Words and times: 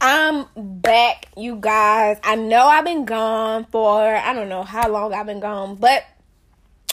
I'm 0.00 0.46
back, 0.56 1.26
you 1.36 1.56
guys. 1.56 2.18
I 2.22 2.36
know 2.36 2.66
I've 2.68 2.84
been 2.84 3.04
gone 3.04 3.64
for 3.64 4.14
I 4.14 4.32
don't 4.32 4.48
know 4.48 4.62
how 4.62 4.88
long 4.88 5.12
I've 5.12 5.26
been 5.26 5.40
gone, 5.40 5.74
but 5.74 6.04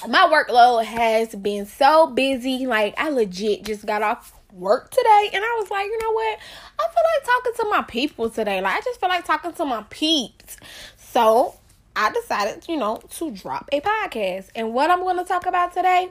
my 0.08 0.22
workload 0.22 0.86
has 0.86 1.36
been 1.36 1.68
so 1.68 2.08
busy. 2.08 2.66
Like 2.66 2.96
I 2.98 3.10
legit 3.10 3.64
just 3.64 3.86
got 3.86 4.02
off 4.02 4.34
work 4.52 4.90
today 4.90 5.30
and 5.34 5.44
I 5.44 5.58
was 5.62 5.70
like, 5.70 5.86
you 5.86 6.00
know 6.00 6.12
what? 6.14 6.40
I 6.80 6.84
feel 6.84 7.04
like 7.14 7.26
talking 7.26 7.64
to 7.64 7.70
my 7.70 7.82
people 7.84 8.30
today. 8.32 8.60
Like 8.60 8.78
I 8.78 8.82
just 8.82 9.00
feel 9.00 9.10
like 9.10 9.26
talking 9.26 9.54
to 9.54 9.66
my 9.66 9.86
peeps. 9.92 10.58
So 10.98 11.54
I 11.96 12.12
decided, 12.12 12.68
you 12.68 12.78
know, 12.78 13.02
to 13.18 13.30
drop 13.30 13.70
a 13.72 13.82
podcast. 13.82 14.50
And 14.56 14.74
what 14.74 14.90
I'm 14.90 15.04
gonna 15.04 15.26
talk 15.26 15.46
about 15.46 15.76
today 15.76 16.10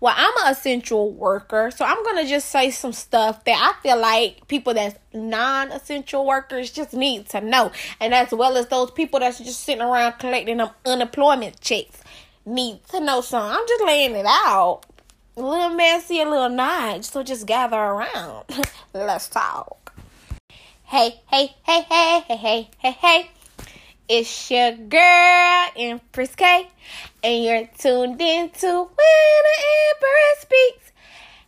well, 0.00 0.14
I'm 0.16 0.32
an 0.44 0.52
essential 0.52 1.12
worker, 1.12 1.70
so 1.74 1.84
I'm 1.84 2.02
gonna 2.04 2.26
just 2.26 2.50
say 2.50 2.70
some 2.70 2.92
stuff 2.92 3.44
that 3.44 3.74
I 3.76 3.80
feel 3.82 3.98
like 3.98 4.46
people 4.48 4.74
that's 4.74 4.98
non-essential 5.14 6.26
workers 6.26 6.70
just 6.70 6.92
need 6.92 7.28
to 7.30 7.40
know, 7.40 7.72
and 8.00 8.14
as 8.14 8.32
well 8.32 8.56
as 8.56 8.66
those 8.68 8.90
people 8.90 9.20
that's 9.20 9.38
just 9.38 9.62
sitting 9.62 9.82
around 9.82 10.18
collecting 10.18 10.58
them 10.58 10.70
unemployment 10.84 11.60
checks 11.60 12.00
need 12.46 12.84
to 12.90 13.00
know 13.00 13.20
some. 13.20 13.42
I'm 13.42 13.66
just 13.66 13.84
laying 13.84 14.14
it 14.14 14.26
out, 14.26 14.82
a 15.36 15.42
little 15.42 15.70
messy, 15.70 16.20
a 16.20 16.24
little 16.24 16.48
nudge. 16.48 17.04
So 17.04 17.22
just 17.22 17.46
gather 17.46 17.76
around. 17.76 18.44
Let's 18.94 19.28
talk. 19.28 19.92
Hey, 20.84 21.20
hey, 21.30 21.54
hey, 21.64 21.82
hey, 21.82 22.20
hey, 22.28 22.36
hey, 22.36 22.70
hey, 22.78 22.90
hey. 22.92 23.30
It's 24.08 24.50
your 24.52 24.70
girl, 24.70 25.66
Empress 25.76 26.36
K, 26.36 26.68
and 27.26 27.42
you're 27.42 27.66
tuned 27.76 28.20
in 28.20 28.50
to 28.50 28.66
When 28.68 28.86
the 28.86 29.64
Empress 29.90 30.42
Speaks. 30.42 30.92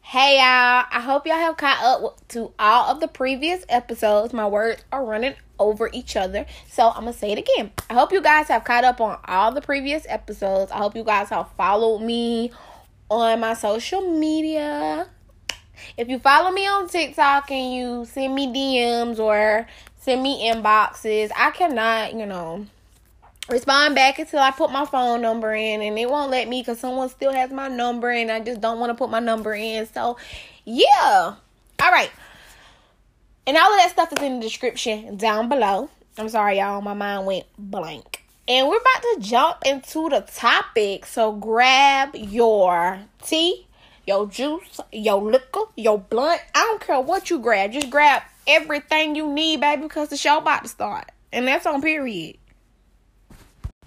Hey 0.01 0.39
y'all, 0.39 0.85
I 0.91 1.01
hope 1.01 1.25
y'all 1.25 1.37
have 1.37 1.57
caught 1.57 1.81
up 1.81 2.29
to 2.31 2.53
all 2.59 2.91
of 2.91 2.99
the 2.99 3.07
previous 3.07 3.65
episodes. 3.69 4.33
My 4.33 4.49
words 4.49 4.83
are 4.91 5.05
running 5.05 5.35
over 5.57 5.89
each 5.93 6.17
other, 6.17 6.47
so 6.69 6.89
I'm 6.89 7.05
gonna 7.05 7.13
say 7.13 7.31
it 7.31 7.39
again. 7.39 7.71
I 7.89 7.95
hope 7.95 8.11
you 8.11 8.21
guys 8.21 8.49
have 8.49 8.65
caught 8.65 8.83
up 8.83 9.01
on 9.01 9.21
all 9.27 9.53
the 9.53 9.61
previous 9.61 10.05
episodes. 10.09 10.73
I 10.73 10.79
hope 10.79 10.97
you 10.97 11.05
guys 11.05 11.29
have 11.29 11.49
followed 11.53 12.01
me 12.01 12.51
on 13.09 13.39
my 13.39 13.55
social 13.55 14.01
media. 14.01 15.09
If 15.97 16.09
you 16.09 16.19
follow 16.19 16.51
me 16.51 16.67
on 16.67 16.89
TikTok 16.89 17.53
and 17.53 17.73
you 17.73 18.05
send 18.05 18.35
me 18.35 18.49
DMs 18.49 19.21
or 19.21 19.69
send 19.97 20.25
me 20.25 20.51
inboxes. 20.51 21.31
I 21.37 21.53
cannot, 21.53 22.15
you 22.15 22.27
know, 22.27 22.67
respond 23.49 23.95
back 23.95 24.19
until 24.19 24.41
I 24.41 24.51
put 24.51 24.71
my 24.71 24.85
phone 24.85 25.23
number 25.23 25.55
in, 25.55 25.83
and 25.83 25.99
it 25.99 26.09
won't 26.09 26.31
let 26.31 26.49
me 26.49 26.61
because 26.61 26.79
someone 26.79 27.09
still 27.09 27.33
has 27.33 27.51
my 27.51 27.69
number, 27.69 28.11
and 28.11 28.31
I 28.31 28.41
just 28.41 28.61
don't 28.61 28.79
want 28.79 28.91
to 28.91 28.95
put 28.95 29.11
my 29.11 29.21
number 29.21 29.55
in. 29.55 29.87
So, 29.87 30.17
yeah. 30.65 31.35
All 31.81 31.93
right. 31.93 32.11
And 33.47 33.57
all 33.57 33.73
of 33.73 33.79
that 33.79 33.91
stuff 33.91 34.13
is 34.13 34.23
in 34.23 34.41
the 34.41 34.43
description 34.43 35.17
down 35.17 35.49
below. 35.49 35.89
I'm 36.19 36.29
sorry, 36.29 36.59
y'all. 36.59 36.83
My 36.83 36.95
mind 36.95 37.27
went 37.27 37.47
blank. 37.57 38.25
And 38.47 38.67
we're 38.67 38.79
about 38.79 39.03
to 39.03 39.17
jump 39.21 39.59
into 39.65 40.09
the 40.09 40.21
topic. 40.21 41.07
So 41.07 41.33
grab 41.33 42.15
your 42.15 42.99
tea, 43.23 43.67
your 44.07 44.27
juice, 44.27 44.81
your 44.91 45.23
liquor, 45.23 45.63
your 45.77 45.99
blunt. 45.99 46.41
I 46.55 46.61
don't 46.61 46.81
care 46.81 47.01
what 47.01 47.31
you 47.31 47.39
grab. 47.39 47.73
Just 47.73 47.91
grab 47.91 48.23
everything 48.47 49.15
you 49.15 49.33
need, 49.33 49.61
baby, 49.61 49.83
because 49.83 50.09
the 50.09 50.17
show 50.17 50.39
about 50.39 50.63
to 50.65 50.69
start. 50.69 51.11
And 51.33 51.47
that's 51.47 51.67
on 51.67 51.83
period. 51.83 52.37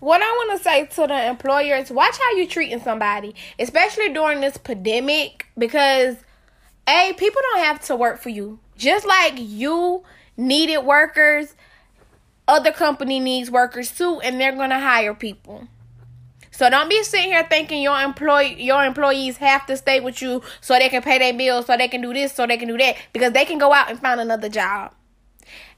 What 0.01 0.19
I 0.23 0.25
want 0.25 0.57
to 0.57 0.63
say 0.63 0.87
to 0.87 1.05
the 1.05 1.27
employers, 1.27 1.91
watch 1.91 2.17
how 2.17 2.31
you 2.31 2.47
treating 2.47 2.79
somebody, 2.79 3.35
especially 3.59 4.11
during 4.11 4.41
this 4.41 4.57
pandemic, 4.57 5.45
because 5.55 6.17
a 6.89 7.13
people 7.13 7.39
don't 7.51 7.63
have 7.65 7.81
to 7.81 7.95
work 7.95 8.19
for 8.19 8.29
you. 8.29 8.57
Just 8.75 9.05
like 9.05 9.35
you 9.37 10.03
needed 10.35 10.79
workers, 10.79 11.53
other 12.47 12.71
company 12.71 13.19
needs 13.19 13.51
workers 13.51 13.95
too, 13.95 14.19
and 14.21 14.41
they're 14.41 14.55
gonna 14.55 14.79
hire 14.79 15.13
people. 15.13 15.67
So 16.49 16.67
don't 16.67 16.89
be 16.89 17.03
sitting 17.03 17.29
here 17.29 17.45
thinking 17.47 17.83
your 17.83 18.01
employee 18.01 18.59
your 18.59 18.83
employees 18.83 19.37
have 19.37 19.67
to 19.67 19.77
stay 19.77 19.99
with 19.99 20.19
you 20.19 20.41
so 20.61 20.79
they 20.79 20.89
can 20.89 21.03
pay 21.03 21.19
their 21.19 21.33
bills, 21.33 21.67
so 21.67 21.77
they 21.77 21.87
can 21.87 22.01
do 22.01 22.11
this, 22.11 22.33
so 22.33 22.47
they 22.47 22.57
can 22.57 22.67
do 22.67 22.77
that, 22.79 22.95
because 23.13 23.33
they 23.33 23.45
can 23.45 23.59
go 23.59 23.71
out 23.71 23.91
and 23.91 23.99
find 23.99 24.19
another 24.19 24.49
job. 24.49 24.95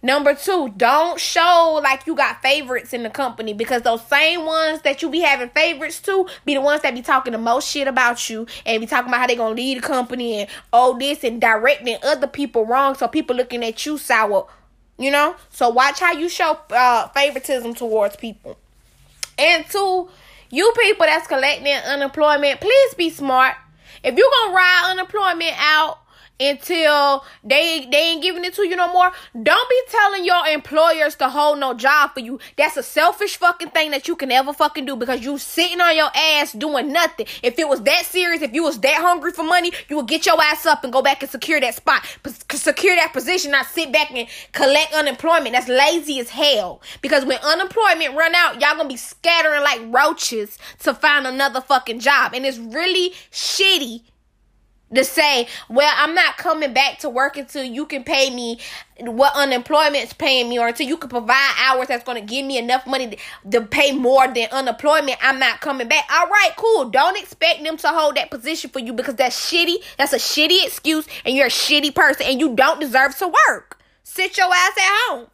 Number 0.06 0.36
two, 0.36 0.74
don't 0.76 1.18
show 1.18 1.80
like 1.82 2.06
you 2.06 2.14
got 2.14 2.42
favorites 2.42 2.92
in 2.92 3.04
the 3.04 3.10
company 3.10 3.54
because 3.54 3.84
those 3.84 4.06
same 4.06 4.46
ones 4.46 4.82
that 4.82 5.02
you 5.02 5.10
be 5.10 5.22
having 5.22 5.48
favorites 5.48 6.02
to 6.02 6.28
be 6.44 6.56
the 6.56 6.62
ones 6.62 6.82
that 6.82 6.94
be 6.94 7.02
talking 7.02 7.32
the 7.32 7.40
most 7.40 7.70
shit 7.70 7.88
about 7.88 8.30
you 8.30 8.46
and 8.66 8.82
be 8.82 8.86
talking 8.86 9.08
about 9.08 9.22
how 9.22 9.28
they 9.28 9.38
gonna 9.38 9.56
lead 9.56 9.78
the 9.78 9.82
company 9.82 10.42
and 10.42 10.50
all 10.74 10.94
this 10.96 11.24
and 11.24 11.40
directing 11.40 11.98
other 12.04 12.28
people 12.28 12.66
wrong 12.66 12.96
so 12.96 13.08
people 13.08 13.34
looking 13.34 13.64
at 13.64 13.86
you 13.86 13.98
sour. 13.98 14.46
You 15.00 15.10
know? 15.10 15.38
So 15.50 15.70
watch 15.70 16.02
how 16.02 16.12
you 16.12 16.28
show 16.28 16.60
uh, 16.72 17.08
favoritism 17.08 17.74
towards 17.74 18.18
people. 18.18 18.58
And 19.38 19.66
two, 19.70 20.10
you 20.50 20.74
people 20.82 21.06
that's 21.06 21.28
collecting 21.28 21.74
unemployment, 21.74 22.60
please 22.60 22.94
be 22.96 23.10
smart. 23.10 23.56
If 24.04 24.18
you're 24.18 24.30
gonna 24.30 24.54
ride 24.54 24.92
unemployment 24.92 25.54
out 25.58 26.00
until 26.40 27.24
they 27.44 27.88
they 27.92 28.12
ain't 28.12 28.24
giving 28.24 28.44
it 28.44 28.54
to 28.56 28.68
you 28.68 28.76
no 28.76 28.92
more. 28.92 29.12
Don't 29.42 29.70
be 29.70 29.82
telling 29.90 30.26
your 30.26 30.46
employers 30.48 31.16
to 31.16 31.30
hold 31.30 31.60
no 31.60 31.74
job 31.74 32.12
for 32.14 32.20
you. 32.20 32.40
That's 32.58 32.78
a 32.78 32.84
selfish 32.84 33.38
fucking 33.38 33.70
thing 33.70 33.92
that 33.92 34.08
you 34.08 34.16
can 34.16 34.32
ever 34.32 34.54
fucking 34.54 34.86
do 34.86 34.96
because 34.96 35.24
you 35.24 35.38
sitting 35.38 35.82
on 35.82 35.96
your 35.96 36.10
ass 36.16 36.54
doing 36.54 36.92
nothing. 36.92 37.28
If 37.42 37.60
it 37.60 37.68
was 37.68 37.82
that 37.84 38.06
serious, 38.06 38.42
if 38.42 38.54
you 38.54 38.64
was 38.64 38.80
that 38.80 39.02
hungry 39.02 39.32
for 39.32 39.44
money, 39.44 39.72
you 39.90 39.98
would 39.98 40.08
get 40.08 40.26
your 40.26 40.42
ass 40.42 40.66
up 40.66 40.84
and 40.84 40.92
go 40.92 41.02
back 41.02 41.22
and 41.22 41.32
secure 41.32 41.60
that 41.60 41.76
spot, 41.76 42.06
secure 42.52 42.96
that 42.96 43.14
position, 43.14 43.52
not 43.52 43.68
sit 43.68 43.92
back 43.92 44.12
and 44.12 44.28
collect 44.52 44.94
unemployment. 44.94 45.54
That's 45.54 45.68
lazy 45.68 46.20
as 46.20 46.30
hell. 46.30 46.82
Because 47.02 47.26
when 47.26 47.38
unemployment 47.44 48.16
run 48.16 48.36
out, 48.36 48.60
y'all 48.60 48.76
gonna 48.76 48.90
be 48.90 48.98
scattering 48.98 49.62
like 49.62 49.82
roaches 49.88 50.58
to 50.80 50.94
find 50.94 51.28
another 51.28 51.62
fucking 51.62 52.00
job, 52.00 52.34
and 52.34 52.46
it's 52.46 52.58
really 52.58 53.12
shitty 53.32 54.02
to 54.94 55.04
say, 55.04 55.48
well, 55.70 55.94
I'm 55.98 56.14
not 56.16 56.38
coming 56.38 56.74
back 56.74 57.00
to 57.00 57.10
work 57.10 57.38
until 57.38 57.64
you 57.64 57.86
can 57.86 58.04
pay 58.04 58.30
me 58.30 58.60
what 59.00 59.36
unemployment's 59.36 60.14
paying 60.14 60.50
me 60.50 60.60
or 60.60 60.68
until 60.68 60.88
you 60.88 60.98
can 60.98 61.10
provide 61.10 61.54
hours 61.60 61.88
that's 61.88 62.04
going 62.04 62.20
to 62.20 62.26
give 62.26 62.46
me 62.46 62.58
enough 62.58 62.86
money 62.86 63.10
to, 63.10 63.18
to, 63.52 63.62
pay 63.66 63.92
more 63.92 64.28
than 64.28 64.48
unemployment, 64.52 65.18
I'm 65.22 65.40
not 65.40 65.62
coming 65.62 65.88
back. 65.88 66.06
All 66.12 66.28
right, 66.28 66.52
cool. 66.58 66.90
Don't 66.90 67.18
expect 67.18 67.64
them 67.64 67.78
to 67.78 67.88
hold 67.88 68.16
that 68.18 68.30
position 68.30 68.70
for 68.70 68.80
you 68.80 68.94
because 68.94 69.16
that's 69.16 69.52
shitty. 69.52 69.78
That's 69.98 70.14
a 70.14 70.18
shitty 70.18 70.66
excuse 70.66 71.08
and 71.26 71.36
you're 71.36 71.48
a 71.48 71.50
shitty 71.50 71.96
person 71.96 72.28
and 72.28 72.40
you 72.40 72.56
don't 72.56 72.80
deserve 72.80 73.18
to 73.18 73.28
work. 73.48 73.80
Sit 74.04 74.38
your 74.38 74.48
ass 74.54 74.78
at 74.78 75.08
home. 75.08 75.28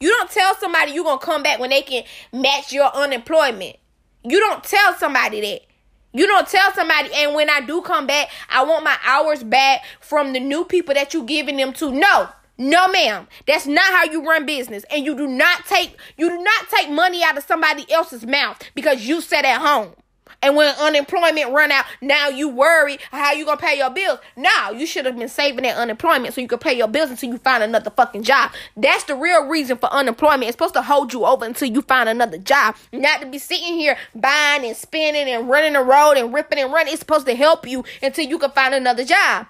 You 0.00 0.08
don't 0.08 0.30
tell 0.30 0.54
somebody 0.56 0.92
you're 0.92 1.04
going 1.04 1.18
to 1.18 1.24
come 1.24 1.42
back 1.42 1.60
when 1.60 1.70
they 1.70 1.82
can 1.82 2.04
match 2.32 2.72
your 2.72 2.90
unemployment. 2.94 3.76
You 4.24 4.40
don't 4.40 4.64
tell 4.64 4.94
somebody 4.94 5.40
that. 5.40 5.71
You 6.12 6.26
don't 6.26 6.46
tell 6.46 6.72
somebody, 6.74 7.10
and 7.14 7.34
when 7.34 7.48
I 7.48 7.60
do 7.60 7.80
come 7.80 8.06
back, 8.06 8.28
I 8.50 8.64
want 8.64 8.84
my 8.84 8.96
hours 9.04 9.42
back 9.42 9.82
from 10.00 10.34
the 10.34 10.40
new 10.40 10.64
people 10.64 10.94
that 10.94 11.14
you 11.14 11.24
giving 11.24 11.56
them 11.56 11.72
to. 11.74 11.90
No, 11.90 12.28
no, 12.58 12.86
ma'am. 12.88 13.26
That's 13.46 13.66
not 13.66 13.92
how 13.92 14.04
you 14.04 14.22
run 14.24 14.44
business. 14.44 14.84
And 14.90 15.04
you 15.04 15.16
do 15.16 15.26
not 15.26 15.64
take 15.66 15.96
you 16.16 16.28
do 16.28 16.42
not 16.42 16.68
take 16.68 16.90
money 16.90 17.24
out 17.24 17.38
of 17.38 17.44
somebody 17.44 17.90
else's 17.90 18.26
mouth 18.26 18.62
because 18.74 19.06
you 19.06 19.20
sat 19.20 19.44
at 19.44 19.60
home. 19.60 19.94
And 20.42 20.56
when 20.56 20.74
unemployment 20.74 21.52
run 21.52 21.70
out, 21.70 21.84
now 22.00 22.28
you 22.28 22.48
worry 22.48 22.98
how 23.12 23.32
you 23.32 23.44
gonna 23.44 23.56
pay 23.56 23.78
your 23.78 23.90
bills. 23.90 24.18
Now 24.36 24.70
you 24.70 24.86
should 24.86 25.06
have 25.06 25.16
been 25.16 25.28
saving 25.28 25.62
that 25.62 25.76
unemployment 25.76 26.34
so 26.34 26.40
you 26.40 26.48
could 26.48 26.60
pay 26.60 26.74
your 26.76 26.88
bills 26.88 27.10
until 27.10 27.30
you 27.30 27.38
find 27.38 27.62
another 27.62 27.90
fucking 27.90 28.24
job. 28.24 28.50
That's 28.76 29.04
the 29.04 29.14
real 29.14 29.46
reason 29.46 29.78
for 29.78 29.92
unemployment. 29.92 30.44
It's 30.44 30.54
supposed 30.54 30.74
to 30.74 30.82
hold 30.82 31.12
you 31.12 31.24
over 31.24 31.44
until 31.44 31.68
you 31.68 31.82
find 31.82 32.08
another 32.08 32.38
job. 32.38 32.74
Not 32.92 33.20
to 33.20 33.26
be 33.26 33.38
sitting 33.38 33.74
here 33.74 33.96
buying 34.14 34.64
and 34.64 34.76
spending 34.76 35.28
and 35.28 35.48
running 35.48 35.74
the 35.74 35.82
road 35.82 36.16
and 36.16 36.34
ripping 36.34 36.58
and 36.58 36.72
running. 36.72 36.92
It's 36.92 37.00
supposed 37.00 37.26
to 37.26 37.34
help 37.34 37.66
you 37.66 37.84
until 38.02 38.26
you 38.26 38.38
can 38.38 38.50
find 38.50 38.74
another 38.74 39.04
job. 39.04 39.46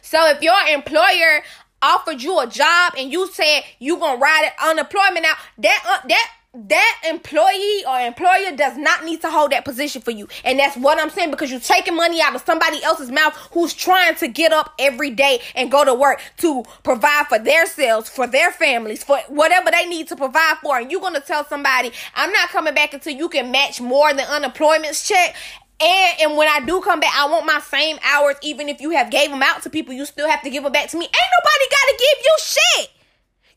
So 0.00 0.26
if 0.30 0.42
your 0.42 0.56
employer 0.72 1.42
offered 1.82 2.22
you 2.22 2.38
a 2.40 2.46
job 2.46 2.94
and 2.96 3.12
you 3.12 3.28
said 3.28 3.62
you 3.78 3.98
gonna 3.98 4.18
ride 4.18 4.46
it 4.46 4.52
unemployment 4.62 5.26
out, 5.26 5.36
that 5.58 5.84
uh, 5.86 6.08
that 6.08 6.30
that 6.66 7.02
employee 7.08 7.84
or 7.86 8.00
employer 8.00 8.56
does 8.56 8.76
not 8.76 9.04
need 9.04 9.20
to 9.20 9.30
hold 9.30 9.52
that 9.52 9.64
position 9.64 10.02
for 10.02 10.10
you. 10.10 10.28
And 10.44 10.58
that's 10.58 10.76
what 10.76 11.00
I'm 11.00 11.10
saying 11.10 11.30
because 11.30 11.50
you're 11.50 11.60
taking 11.60 11.94
money 11.94 12.20
out 12.20 12.34
of 12.34 12.42
somebody 12.42 12.82
else's 12.82 13.10
mouth 13.10 13.34
who's 13.52 13.72
trying 13.72 14.16
to 14.16 14.28
get 14.28 14.52
up 14.52 14.74
every 14.78 15.10
day 15.10 15.40
and 15.54 15.70
go 15.70 15.84
to 15.84 15.94
work 15.94 16.20
to 16.38 16.64
provide 16.82 17.26
for 17.28 17.38
their 17.38 17.66
selves, 17.66 18.08
for 18.08 18.26
their 18.26 18.50
families, 18.50 19.04
for 19.04 19.18
whatever 19.28 19.70
they 19.70 19.86
need 19.86 20.08
to 20.08 20.16
provide 20.16 20.56
for. 20.62 20.78
And 20.78 20.90
you're 20.90 21.00
going 21.00 21.14
to 21.14 21.20
tell 21.20 21.44
somebody, 21.44 21.92
I'm 22.14 22.32
not 22.32 22.48
coming 22.48 22.74
back 22.74 22.92
until 22.92 23.14
you 23.14 23.28
can 23.28 23.50
match 23.50 23.80
more 23.80 24.12
than 24.12 24.26
unemployment's 24.26 25.06
check. 25.06 25.36
And 25.80 26.20
and 26.20 26.36
when 26.36 26.48
I 26.48 26.64
do 26.64 26.80
come 26.80 26.98
back, 26.98 27.14
I 27.16 27.30
want 27.30 27.46
my 27.46 27.60
same 27.60 27.98
hours. 28.02 28.34
Even 28.42 28.68
if 28.68 28.80
you 28.80 28.90
have 28.90 29.10
gave 29.10 29.30
them 29.30 29.42
out 29.44 29.62
to 29.62 29.70
people, 29.70 29.94
you 29.94 30.06
still 30.06 30.28
have 30.28 30.42
to 30.42 30.50
give 30.50 30.64
them 30.64 30.72
back 30.72 30.88
to 30.88 30.96
me. 30.98 31.04
Ain't 31.04 31.14
nobody 31.14 31.70
got 31.70 31.86
to 31.86 31.96
give 31.98 32.24
you 32.24 32.36
shit. 32.40 32.97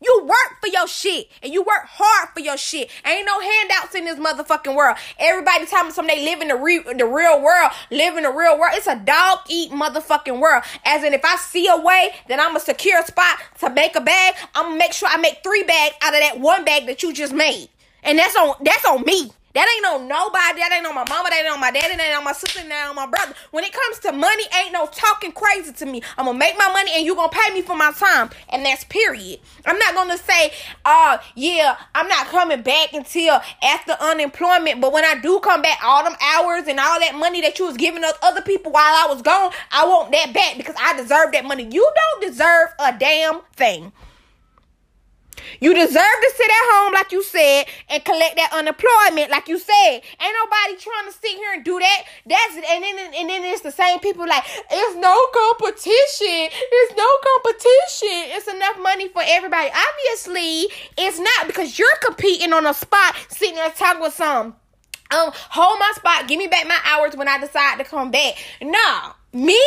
You 0.01 0.23
work 0.25 0.59
for 0.59 0.67
your 0.67 0.87
shit 0.87 1.27
and 1.43 1.53
you 1.53 1.61
work 1.61 1.85
hard 1.85 2.29
for 2.33 2.39
your 2.39 2.57
shit. 2.57 2.89
Ain't 3.05 3.25
no 3.25 3.39
handouts 3.39 3.93
in 3.93 4.05
this 4.05 4.17
motherfucking 4.17 4.75
world. 4.75 4.97
Everybody 5.19 5.67
telling 5.67 5.87
me 5.87 5.93
something 5.93 6.15
they 6.15 6.25
live 6.25 6.41
in 6.41 6.47
the, 6.47 6.55
re- 6.55 6.83
the 6.97 7.05
real 7.05 7.41
world, 7.41 7.71
live 7.91 8.17
in 8.17 8.23
the 8.23 8.31
real 8.31 8.59
world. 8.59 8.73
It's 8.75 8.87
a 8.87 8.95
dog 8.97 9.39
eat 9.47 9.71
motherfucking 9.71 10.39
world. 10.39 10.63
As 10.85 11.03
in, 11.03 11.13
if 11.13 11.23
I 11.23 11.35
see 11.35 11.67
a 11.67 11.77
way 11.77 12.15
that 12.29 12.39
I'm 12.39 12.55
a 12.55 12.59
secure 12.59 13.03
spot 13.05 13.37
to 13.59 13.69
make 13.69 13.95
a 13.95 14.01
bag, 14.01 14.35
I'm 14.55 14.65
gonna 14.65 14.77
make 14.77 14.93
sure 14.93 15.07
I 15.07 15.17
make 15.17 15.43
three 15.43 15.63
bags 15.63 15.95
out 16.01 16.15
of 16.15 16.19
that 16.19 16.39
one 16.39 16.65
bag 16.65 16.87
that 16.87 17.03
you 17.03 17.13
just 17.13 17.33
made. 17.33 17.69
And 18.03 18.17
that's 18.17 18.35
on 18.35 18.55
that's 18.63 18.85
on 18.85 19.03
me. 19.03 19.31
That 19.53 19.67
ain't 19.67 19.85
on 19.85 20.07
nobody. 20.07 20.59
That 20.59 20.71
ain't 20.73 20.85
on 20.85 20.95
my 20.95 21.05
mama. 21.07 21.29
That 21.29 21.41
ain't 21.43 21.53
on 21.53 21.59
my 21.59 21.71
daddy. 21.71 21.95
That 21.95 22.07
ain't 22.07 22.17
on 22.17 22.23
my 22.23 22.33
sister. 22.33 22.61
That 22.61 22.71
ain't 22.71 22.89
on 22.89 22.95
my 22.95 23.07
brother. 23.07 23.33
When 23.51 23.63
it 23.63 23.73
comes 23.73 23.99
to 23.99 24.11
money, 24.11 24.43
ain't 24.61 24.73
no 24.73 24.87
talking 24.87 25.31
crazy 25.31 25.73
to 25.73 25.85
me. 25.85 26.01
I'm 26.17 26.25
gonna 26.25 26.37
make 26.37 26.57
my 26.57 26.71
money 26.71 26.91
and 26.95 27.05
you 27.05 27.15
gonna 27.15 27.31
pay 27.31 27.53
me 27.53 27.61
for 27.61 27.75
my 27.75 27.91
time. 27.91 28.29
And 28.49 28.65
that's 28.65 28.83
period. 28.85 29.39
I'm 29.65 29.77
not 29.77 29.93
gonna 29.93 30.17
say, 30.17 30.53
uh, 30.85 31.17
yeah, 31.35 31.77
I'm 31.95 32.07
not 32.07 32.27
coming 32.27 32.61
back 32.61 32.93
until 32.93 33.41
after 33.63 33.93
unemployment. 33.99 34.81
But 34.81 34.93
when 34.93 35.05
I 35.05 35.15
do 35.19 35.39
come 35.39 35.61
back, 35.61 35.79
all 35.83 36.03
them 36.03 36.15
hours 36.21 36.67
and 36.67 36.79
all 36.79 36.99
that 36.99 37.15
money 37.15 37.41
that 37.41 37.59
you 37.59 37.65
was 37.65 37.77
giving 37.77 38.03
us 38.03 38.13
other 38.21 38.41
people 38.41 38.71
while 38.71 38.83
I 38.83 39.07
was 39.09 39.21
gone, 39.21 39.51
I 39.71 39.85
want 39.85 40.11
that 40.11 40.33
back 40.33 40.57
because 40.57 40.75
I 40.79 40.95
deserve 40.95 41.31
that 41.33 41.45
money. 41.45 41.67
You 41.69 41.91
don't 41.95 42.31
deserve 42.31 42.69
a 42.79 42.97
damn 42.97 43.41
thing. 43.55 43.91
You 45.59 45.73
deserve 45.73 45.93
to 46.21 46.31
sit 46.35 46.49
at 46.49 46.65
home, 46.73 46.93
like 46.93 47.11
you 47.11 47.23
said, 47.23 47.65
and 47.89 48.03
collect 48.03 48.35
that 48.35 48.51
unemployment, 48.53 49.31
like 49.31 49.47
you 49.47 49.59
said. 49.59 50.01
Ain't 50.21 50.35
nobody 50.43 50.77
trying 50.77 51.07
to 51.07 51.13
sit 51.13 51.31
here 51.31 51.53
and 51.53 51.63
do 51.63 51.79
that. 51.79 52.03
That's 52.25 52.55
it. 52.57 52.65
And 52.69 52.83
then 52.83 53.13
and 53.13 53.29
then 53.29 53.43
it's 53.45 53.61
the 53.61 53.71
same 53.71 53.99
people 53.99 54.27
like 54.27 54.43
it's 54.69 54.95
no 54.97 55.15
competition. 55.33 56.49
It's 56.51 56.95
no 56.95 57.07
competition. 57.33 58.35
It's 58.37 58.47
enough 58.47 58.79
money 58.81 59.07
for 59.09 59.21
everybody. 59.25 59.69
Obviously, 59.69 60.67
it's 60.97 61.19
not 61.19 61.47
because 61.47 61.77
you're 61.77 61.97
competing 62.03 62.53
on 62.53 62.65
a 62.65 62.73
spot, 62.73 63.15
sitting 63.29 63.55
there 63.55 63.69
talking 63.71 64.01
with 64.01 64.13
some. 64.13 64.55
Um, 65.11 65.31
hold 65.33 65.77
my 65.79 65.91
spot. 65.95 66.27
Give 66.27 66.37
me 66.37 66.47
back 66.47 66.67
my 66.67 66.79
hours 66.85 67.15
when 67.15 67.27
I 67.27 67.37
decide 67.37 67.77
to 67.79 67.83
come 67.83 68.11
back. 68.11 68.35
Nah, 68.61 69.13
me. 69.33 69.59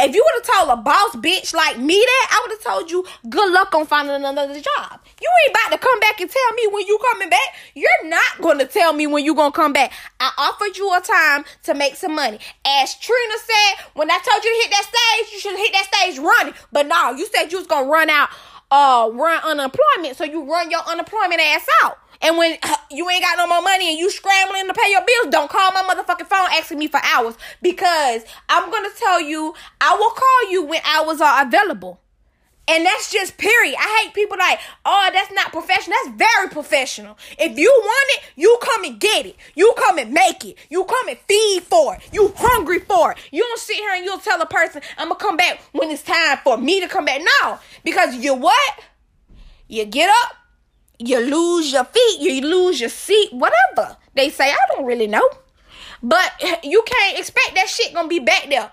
If 0.00 0.14
you 0.14 0.24
would 0.24 0.46
have 0.46 0.56
told 0.66 0.78
a 0.78 0.80
boss 0.80 1.16
bitch 1.16 1.52
like 1.52 1.78
me 1.78 1.96
that, 1.96 2.28
I 2.30 2.40
would 2.42 2.52
have 2.52 2.62
told 2.62 2.90
you 2.90 3.04
good 3.28 3.52
luck 3.52 3.74
on 3.74 3.84
finding 3.84 4.14
another 4.14 4.54
job. 4.54 5.00
You 5.20 5.28
ain't 5.44 5.50
about 5.50 5.72
to 5.72 5.78
come 5.78 5.98
back 5.98 6.20
and 6.20 6.30
tell 6.30 6.52
me 6.54 6.68
when 6.68 6.86
you 6.86 6.98
coming 7.10 7.28
back. 7.28 7.56
You're 7.74 8.04
not 8.04 8.40
gonna 8.40 8.66
tell 8.66 8.92
me 8.92 9.08
when 9.08 9.24
you 9.24 9.34
gonna 9.34 9.50
come 9.50 9.72
back. 9.72 9.92
I 10.20 10.30
offered 10.38 10.76
you 10.76 10.94
a 10.94 11.00
time 11.00 11.44
to 11.64 11.74
make 11.74 11.96
some 11.96 12.14
money. 12.14 12.38
As 12.64 12.94
Trina 12.94 13.34
said, 13.38 13.86
when 13.94 14.08
I 14.10 14.18
told 14.18 14.44
you 14.44 14.50
to 14.54 14.62
hit 14.62 14.70
that 14.70 14.84
stage, 14.84 15.32
you 15.32 15.40
should 15.40 15.56
hit 15.58 15.72
that 15.72 15.90
stage 15.92 16.18
running. 16.18 16.54
But 16.70 16.86
no, 16.86 17.12
you 17.12 17.26
said 17.26 17.50
you 17.50 17.58
was 17.58 17.66
gonna 17.66 17.88
run 17.88 18.08
out, 18.08 18.28
uh, 18.70 19.10
run 19.12 19.42
unemployment. 19.42 20.16
So 20.16 20.24
you 20.24 20.44
run 20.44 20.70
your 20.70 20.82
unemployment 20.88 21.40
ass 21.40 21.66
out. 21.82 21.98
And 22.20 22.36
when 22.36 22.56
you 22.90 23.08
ain't 23.10 23.22
got 23.22 23.38
no 23.38 23.46
more 23.46 23.62
money 23.62 23.90
and 23.90 23.98
you 23.98 24.10
scrambling 24.10 24.66
to 24.66 24.74
pay 24.74 24.90
your 24.90 25.02
bills, 25.02 25.32
don't 25.32 25.50
call 25.50 25.72
my 25.72 25.82
motherfucking 25.82 26.26
phone 26.26 26.48
asking 26.52 26.78
me 26.78 26.88
for 26.88 27.00
hours 27.02 27.36
because 27.62 28.22
I'm 28.48 28.70
gonna 28.70 28.88
tell 28.96 29.20
you 29.20 29.54
I 29.80 29.94
will 29.94 30.10
call 30.10 30.50
you 30.50 30.64
when 30.64 30.80
hours 30.84 31.20
are 31.20 31.46
available. 31.46 32.00
And 32.70 32.84
that's 32.84 33.10
just 33.10 33.38
period. 33.38 33.76
I 33.78 34.02
hate 34.02 34.12
people 34.12 34.36
like, 34.38 34.60
oh, 34.84 35.10
that's 35.10 35.32
not 35.32 35.52
professional. 35.52 35.96
That's 36.04 36.18
very 36.18 36.50
professional. 36.50 37.16
If 37.38 37.58
you 37.58 37.72
want 37.74 38.08
it, 38.10 38.24
you 38.36 38.58
come 38.60 38.84
and 38.84 39.00
get 39.00 39.24
it. 39.24 39.36
You 39.54 39.72
come 39.78 39.96
and 39.96 40.12
make 40.12 40.44
it. 40.44 40.58
You 40.68 40.84
come 40.84 41.08
and 41.08 41.18
feed 41.20 41.62
for 41.62 41.94
it. 41.94 42.02
You 42.12 42.30
hungry 42.36 42.80
for 42.80 43.12
it. 43.12 43.18
You 43.30 43.42
don't 43.42 43.58
sit 43.58 43.76
here 43.76 43.94
and 43.94 44.04
you'll 44.04 44.18
tell 44.18 44.42
a 44.42 44.46
person, 44.46 44.82
I'm 44.98 45.08
gonna 45.08 45.18
come 45.18 45.38
back 45.38 45.62
when 45.72 45.90
it's 45.90 46.02
time 46.02 46.38
for 46.44 46.58
me 46.58 46.80
to 46.80 46.88
come 46.88 47.06
back. 47.06 47.22
No, 47.40 47.58
because 47.84 48.14
you 48.16 48.34
what? 48.34 48.80
You 49.66 49.86
get 49.86 50.10
up, 50.10 50.36
you 50.98 51.20
lose 51.20 51.72
your 51.72 51.84
feet, 51.84 52.20
you 52.20 52.40
lose 52.40 52.80
your 52.80 52.90
seat, 52.90 53.32
whatever. 53.32 53.96
They 54.14 54.30
say, 54.30 54.50
I 54.50 54.56
don't 54.74 54.86
really 54.86 55.06
know. 55.06 55.28
But 56.02 56.32
you 56.64 56.82
can't 56.86 57.18
expect 57.18 57.54
that 57.54 57.68
shit 57.68 57.94
gonna 57.94 58.08
be 58.08 58.18
back 58.18 58.48
there. 58.48 58.72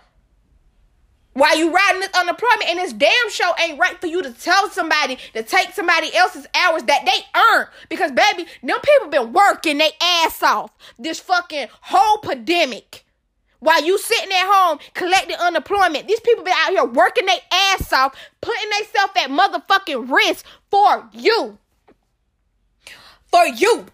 While 1.33 1.57
you 1.57 1.71
riding 1.71 1.99
this 1.99 2.13
unemployment 2.17 2.69
and 2.69 2.79
this 2.79 2.93
damn 2.93 3.29
show 3.29 3.51
ain't 3.59 3.77
right 3.77 3.99
for 3.99 4.07
you 4.07 4.23
to 4.23 4.31
tell 4.31 4.69
somebody 4.69 5.17
to 5.33 5.43
take 5.43 5.71
somebody 5.71 6.15
else's 6.15 6.47
hours 6.55 6.83
that 6.83 7.05
they 7.05 7.39
earn. 7.39 7.67
Because 7.89 8.11
baby, 8.11 8.47
them 8.63 8.79
people 8.81 9.09
been 9.09 9.33
working 9.33 9.77
their 9.77 9.91
ass 10.01 10.41
off 10.41 10.71
this 10.97 11.19
fucking 11.19 11.67
whole 11.81 12.19
pandemic. 12.19 13.03
While 13.59 13.83
you 13.83 13.97
sitting 13.97 14.31
at 14.31 14.45
home 14.47 14.79
collecting 14.93 15.35
unemployment, 15.35 16.07
these 16.07 16.21
people 16.21 16.45
been 16.45 16.53
out 16.55 16.69
here 16.69 16.85
working 16.85 17.25
their 17.25 17.35
ass 17.51 17.91
off, 17.91 18.15
putting 18.39 18.69
themselves 18.69 19.13
at 19.17 19.29
motherfucking 19.29 20.09
risk 20.09 20.45
for 20.71 21.09
you 21.11 21.57
for 23.35 23.45
you 23.47 23.85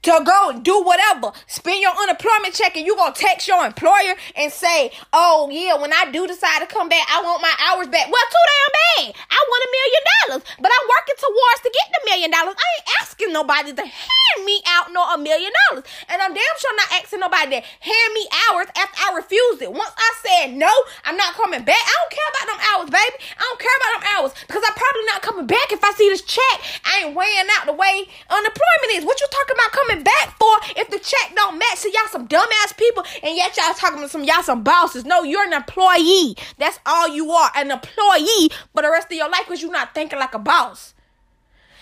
to 0.00 0.22
go 0.24 0.50
and 0.50 0.64
do 0.64 0.82
whatever. 0.82 1.32
Spend 1.46 1.82
your 1.82 1.92
unemployment 1.92 2.54
check 2.54 2.76
and 2.76 2.86
you 2.86 2.96
gonna 2.96 3.14
text 3.14 3.46
your 3.46 3.66
employer 3.66 4.14
and 4.36 4.50
say, 4.50 4.90
oh 5.12 5.48
yeah, 5.52 5.76
when 5.76 5.92
I 5.92 6.10
do 6.10 6.26
decide 6.26 6.60
to 6.60 6.66
come 6.66 6.88
back, 6.88 7.06
I 7.10 7.20
want 7.22 7.42
my 7.42 7.52
hours 7.68 7.88
back. 7.88 8.08
Well, 8.10 8.22
too 8.30 8.46
damn 8.48 8.72
bad. 9.04 9.14
I 9.30 9.44
want 9.48 9.64
a 9.64 9.70
million 9.76 10.02
dollars, 10.08 10.42
but 10.56 10.70
working 10.70 10.87
towards 11.18 11.60
to 11.66 11.70
get 11.74 11.86
the 11.90 12.00
million 12.06 12.30
dollars. 12.30 12.54
I 12.54 12.66
ain't 12.78 12.88
asking 13.02 13.32
nobody 13.32 13.72
to 13.74 13.82
hand 13.82 14.38
me 14.46 14.62
out 14.66 14.92
no 14.92 15.02
a 15.02 15.18
million 15.18 15.52
dollars. 15.68 15.84
And 16.08 16.22
I'm 16.22 16.32
damn 16.32 16.56
sure 16.58 16.76
not 16.76 17.02
asking 17.02 17.20
nobody 17.20 17.58
to 17.58 17.60
hand 17.60 18.10
me 18.14 18.24
hours 18.48 18.68
after 18.78 18.96
I 19.02 19.18
refused 19.18 19.62
it. 19.62 19.72
Once 19.72 19.92
I 19.96 20.10
said 20.22 20.54
no, 20.54 20.70
I'm 21.04 21.16
not 21.16 21.34
coming 21.34 21.64
back. 21.64 21.82
I 21.82 21.94
don't 21.98 22.12
care 22.14 22.30
about 22.30 22.46
them 22.46 22.60
hours, 22.70 22.88
baby. 22.90 23.16
I 23.36 23.42
don't 23.42 23.60
care 23.60 23.76
about 23.78 23.92
them 23.98 24.04
hours 24.14 24.32
because 24.46 24.62
I'm 24.62 24.76
probably 24.78 25.06
not 25.10 25.22
coming 25.22 25.46
back 25.46 25.68
if 25.74 25.82
I 25.82 25.90
see 25.92 26.08
this 26.08 26.22
check. 26.22 26.56
I 26.84 27.04
ain't 27.04 27.16
weighing 27.16 27.50
out 27.58 27.66
the 27.66 27.74
way 27.74 28.06
unemployment 28.30 28.90
is. 28.94 29.04
What 29.04 29.20
you 29.20 29.26
talking 29.30 29.56
about 29.58 29.72
coming 29.72 30.02
back 30.04 30.38
for 30.38 30.54
if 30.78 30.88
the 30.90 30.98
check 30.98 31.34
don't 31.34 31.58
match. 31.58 31.82
So 31.82 31.88
y'all 31.88 32.10
some 32.10 32.28
dumbass 32.28 32.76
people, 32.76 33.04
and 33.22 33.36
yet 33.36 33.56
y'all 33.56 33.74
talking 33.74 34.00
to 34.00 34.08
some 34.08 34.24
y'all 34.24 34.42
some 34.42 34.62
bosses. 34.62 35.04
No, 35.04 35.22
you're 35.22 35.44
an 35.44 35.52
employee. 35.52 36.36
That's 36.58 36.78
all 36.86 37.08
you 37.08 37.30
are, 37.30 37.50
an 37.56 37.70
employee 37.70 38.50
for 38.72 38.82
the 38.82 38.90
rest 38.90 39.10
of 39.10 39.16
your 39.16 39.28
life 39.28 39.44
because 39.46 39.62
you're 39.62 39.72
not 39.72 39.94
thinking 39.94 40.18
like 40.18 40.34
a 40.34 40.38
boss. 40.38 40.94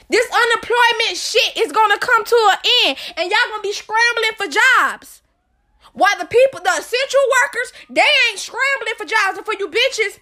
This 0.08 0.26
unemployment 0.30 1.16
shit 1.16 1.56
is 1.56 1.72
gonna 1.72 1.98
come 1.98 2.24
to 2.24 2.50
an 2.52 2.58
end, 2.86 2.98
and 3.16 3.30
y'all 3.30 3.50
gonna 3.50 3.62
be 3.62 3.72
scrambling 3.72 4.36
for 4.36 4.46
jobs. 4.46 5.22
While 5.92 6.18
the 6.18 6.26
people, 6.26 6.60
the 6.60 6.70
essential 6.70 7.20
workers, 7.42 7.72
they 7.90 8.06
ain't 8.30 8.38
scrambling 8.38 8.94
for 8.98 9.04
jobs, 9.04 9.38
and 9.38 9.46
for 9.46 9.54
you 9.58 9.68
bitches, 9.68 10.20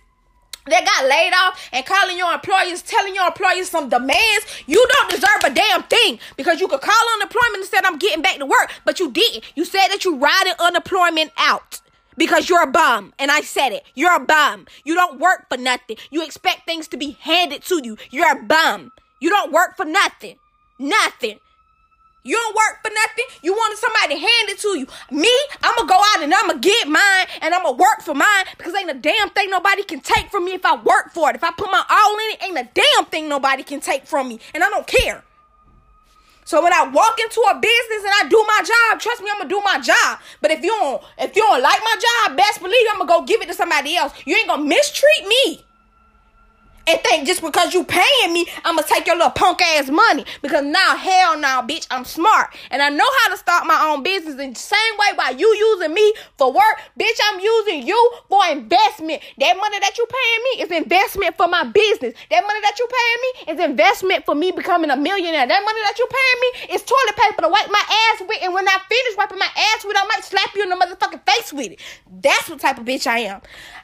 that 0.66 0.86
got 0.86 1.08
laid 1.08 1.32
off 1.34 1.68
and 1.72 1.84
calling 1.84 2.16
your 2.16 2.32
employers, 2.32 2.82
telling 2.82 3.14
your 3.14 3.26
employers 3.26 3.68
some 3.68 3.88
demands, 3.88 4.46
you 4.66 4.86
don't 4.94 5.10
deserve 5.10 5.44
a 5.44 5.50
damn 5.50 5.82
thing 5.84 6.18
because 6.36 6.60
you 6.60 6.68
could 6.68 6.80
call 6.80 7.12
unemployment 7.16 7.56
and 7.56 7.66
said 7.66 7.84
I'm 7.84 7.98
getting 7.98 8.22
back 8.22 8.38
to 8.38 8.46
work, 8.46 8.72
but 8.84 8.98
you 8.98 9.10
didn't. 9.10 9.44
You 9.54 9.64
said 9.64 9.88
that 9.88 10.04
you 10.04 10.16
riding 10.16 10.54
unemployment 10.58 11.32
out 11.36 11.80
because 12.16 12.48
you're 12.48 12.62
a 12.62 12.70
bum. 12.70 13.12
And 13.18 13.30
I 13.30 13.42
said 13.42 13.70
it. 13.70 13.84
You're 13.94 14.16
a 14.16 14.24
bum. 14.24 14.66
You 14.84 14.94
don't 14.94 15.20
work 15.20 15.46
for 15.50 15.58
nothing. 15.58 15.96
You 16.10 16.24
expect 16.24 16.64
things 16.64 16.88
to 16.88 16.96
be 16.96 17.18
handed 17.20 17.62
to 17.64 17.80
you. 17.82 17.98
You're 18.10 18.32
a 18.32 18.42
bum. 18.42 18.92
You 19.24 19.30
don't 19.30 19.52
work 19.52 19.74
for 19.78 19.86
nothing. 19.86 20.36
Nothing. 20.78 21.40
You 22.24 22.36
don't 22.36 22.54
work 22.54 22.82
for 22.82 22.90
nothing. 22.90 23.24
You 23.42 23.54
wanted 23.54 23.78
somebody 23.78 24.16
to 24.16 24.20
hand 24.20 24.50
it 24.50 24.58
to 24.58 24.78
you. 24.78 24.86
Me, 25.10 25.34
I'm 25.62 25.74
gonna 25.76 25.88
go 25.88 25.98
out 25.98 26.22
and 26.22 26.34
I'm 26.34 26.48
gonna 26.48 26.58
get 26.58 26.86
mine 26.88 27.26
and 27.40 27.54
I'm 27.54 27.62
gonna 27.62 27.78
work 27.78 28.02
for 28.02 28.12
mine 28.12 28.44
because 28.58 28.74
ain't 28.74 28.90
a 28.90 29.00
damn 29.00 29.30
thing 29.30 29.48
nobody 29.48 29.82
can 29.82 30.00
take 30.00 30.30
from 30.30 30.44
me 30.44 30.52
if 30.52 30.66
I 30.66 30.76
work 30.76 31.14
for 31.14 31.30
it. 31.30 31.36
If 31.36 31.42
I 31.42 31.52
put 31.56 31.70
my 31.70 31.82
all 31.88 32.14
in 32.16 32.34
it, 32.34 32.44
ain't 32.44 32.68
a 32.68 32.68
damn 32.74 33.06
thing 33.06 33.30
nobody 33.30 33.62
can 33.62 33.80
take 33.80 34.06
from 34.06 34.28
me. 34.28 34.40
And 34.52 34.62
I 34.62 34.68
don't 34.68 34.86
care. 34.86 35.24
So 36.44 36.62
when 36.62 36.74
I 36.74 36.86
walk 36.86 37.18
into 37.18 37.40
a 37.50 37.54
business 37.58 38.04
and 38.04 38.12
I 38.20 38.28
do 38.28 38.44
my 38.46 38.60
job, 38.60 39.00
trust 39.00 39.22
me, 39.22 39.30
I'm 39.32 39.38
gonna 39.38 39.48
do 39.48 39.62
my 39.64 39.80
job. 39.80 40.18
But 40.42 40.50
if 40.50 40.62
you 40.62 40.68
don't, 40.68 41.02
if 41.16 41.34
you 41.34 41.40
don't 41.40 41.62
like 41.62 41.80
my 41.82 41.96
job, 41.96 42.36
best 42.36 42.60
believe 42.60 42.86
I'm 42.92 42.98
gonna 42.98 43.08
go 43.08 43.24
give 43.24 43.40
it 43.40 43.48
to 43.48 43.54
somebody 43.54 43.96
else. 43.96 44.12
You 44.26 44.36
ain't 44.36 44.48
gonna 44.48 44.64
mistreat 44.64 45.26
me 45.26 45.64
and 46.86 47.00
think 47.00 47.26
just 47.26 47.40
because 47.40 47.72
you 47.72 47.84
paying 47.84 48.32
me, 48.32 48.46
I'ma 48.64 48.82
take 48.82 49.06
your 49.06 49.16
little 49.16 49.30
punk 49.30 49.62
ass 49.62 49.88
money. 49.88 50.24
Because 50.42 50.64
now, 50.64 50.96
hell 50.96 51.38
now, 51.38 51.62
bitch, 51.62 51.86
I'm 51.90 52.04
smart. 52.04 52.54
And 52.70 52.82
I 52.82 52.90
know 52.90 53.06
how 53.22 53.30
to 53.30 53.36
start 53.36 53.66
my 53.66 53.90
own 53.90 54.02
business 54.02 54.38
in 54.38 54.52
the 54.52 54.58
same 54.58 54.94
way 54.98 55.06
while 55.14 55.34
you 55.34 55.48
using 55.48 55.94
me 55.94 56.14
for 56.36 56.52
work. 56.52 56.76
Bitch, 56.98 57.18
I'm 57.30 57.40
using 57.40 57.86
you 57.86 58.12
for 58.28 58.40
investment. 58.50 59.22
That 59.38 59.56
money 59.56 59.78
that 59.80 59.96
you 59.96 60.06
paying 60.06 60.42
me 60.44 60.62
is 60.62 60.82
investment 60.82 61.36
for 61.36 61.48
my 61.48 61.64
business. 61.64 62.14
That 62.30 62.42
money 62.46 62.60
that 62.60 62.78
you 62.78 62.86
paying 62.86 63.20
me 63.22 63.52
is 63.52 63.70
investment 63.70 64.26
for 64.26 64.34
me 64.34 64.50
becoming 64.50 64.90
a 64.90 64.96
millionaire. 64.96 65.46
That 65.46 65.64
money 65.64 65.80
that 65.84 65.98
you 65.98 66.06
paying 66.06 66.68
me 66.68 66.74
is 66.74 66.82
toilet 66.82 67.16
paper 67.16 67.42
to 67.42 67.48
wipe 67.48 67.70
my 67.70 67.84
ass 68.12 68.22
with. 68.28 68.42
And 68.42 68.52
when 68.52 68.68
I 68.68 68.78
finish 68.88 69.16
wiping 69.16 69.38
my 69.38 69.48
ass 69.56 69.84
with, 69.84 69.96
I 69.96 70.04
might 70.06 70.24
slap 70.24 70.54
you 70.54 70.62
in 70.62 70.68
the 70.68 70.76
motherfucking 70.76 71.22
face 71.30 71.52
with 71.52 71.72
it. 71.72 71.80
That's 72.20 72.48
what 72.50 72.60
type 72.60 72.78
of 72.78 72.84
bitch 72.84 73.06
I 73.06 73.20
am. 73.20 73.40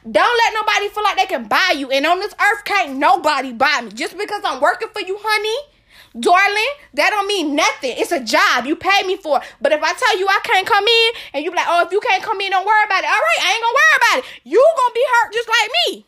Don't 0.09 0.37
let 0.45 0.53
nobody 0.53 0.89
feel 0.89 1.03
like 1.03 1.17
they 1.17 1.25
can 1.25 1.47
buy 1.47 1.75
you. 1.77 1.91
And 1.91 2.05
on 2.05 2.19
this 2.19 2.33
earth 2.33 2.63
can't 2.65 2.90
nobody 2.91 3.53
buy 3.53 3.81
me. 3.83 3.91
Just 3.91 4.17
because 4.17 4.41
I'm 4.45 4.61
working 4.61 4.89
for 4.93 5.01
you, 5.01 5.17
honey, 5.21 5.71
darling, 6.19 6.73
that 6.93 7.09
don't 7.11 7.27
mean 7.27 7.55
nothing. 7.55 7.95
It's 7.97 8.11
a 8.11 8.23
job. 8.23 8.65
You 8.65 8.75
pay 8.75 9.03
me 9.05 9.17
for. 9.17 9.41
But 9.61 9.71
if 9.71 9.81
I 9.81 9.93
tell 9.93 10.19
you 10.19 10.27
I 10.27 10.39
can't 10.43 10.67
come 10.67 10.85
in 10.85 11.11
and 11.33 11.43
you 11.43 11.51
be 11.51 11.57
like, 11.57 11.67
oh, 11.69 11.85
if 11.85 11.91
you 11.91 11.99
can't 11.99 12.23
come 12.23 12.39
in, 12.41 12.51
don't 12.51 12.65
worry 12.65 12.85
about 12.85 13.03
it. 13.03 13.07
All 13.07 13.11
right, 13.11 13.39
I 13.41 13.51
ain't 13.53 13.63
gonna 13.63 13.79
worry 13.79 13.97
about 13.97 14.17
it. 14.19 14.25
You 14.43 14.59
gonna 14.77 14.93
be 14.93 15.05
hurt 15.07 15.33
just 15.33 15.49
like 15.49 15.71
me. 15.85 16.05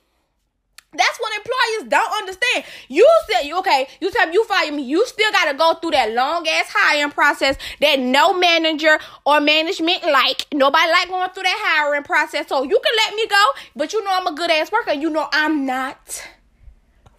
That's 0.96 1.18
what 1.20 1.34
employers 1.36 1.90
don't 1.90 2.14
understand. 2.22 2.66
You 2.88 3.10
said 3.28 3.48
you 3.48 3.58
okay, 3.60 3.88
you 4.00 4.12
tell 4.12 4.28
me 4.28 4.34
you 4.34 4.46
fire 4.46 4.72
me, 4.72 4.84
you 4.84 5.06
still 5.08 5.32
gotta 5.32 5.58
go 5.58 5.74
through 5.76 5.92
that 5.92 6.14
long 6.14 6.48
ass 6.48 6.68
hiring 6.70 7.12
process 7.12 7.58
that 7.82 8.00
no 8.00 8.34
manager 8.34 9.00
or 9.26 9.40
management 9.40 10.04
like. 10.04 10.46
Nobody 10.54 10.92
like 10.92 11.10
going 11.10 11.30
through 11.32 11.44
that 11.44 11.60
hiring 11.66 12.04
process. 12.04 12.48
So 12.48 12.64
you 12.64 12.80
can 12.80 12.94
let 13.08 13.16
me 13.16 13.28
go, 13.28 13.44
but 13.76 13.94
you 13.94 14.04
know 14.04 14.12
I'm 14.14 14.28
a 14.28 14.36
good 14.36 14.52
ass 14.52 14.72
worker. 14.72 14.94
You 14.94 15.10
know 15.10 15.28
I'm 15.34 15.66
not 15.66 16.24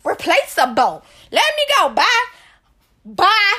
replaceable. 0.04 1.04
Let 1.30 1.52
me 1.56 1.74
go. 1.78 1.88
Bye. 1.90 2.24
Bye. 3.04 3.58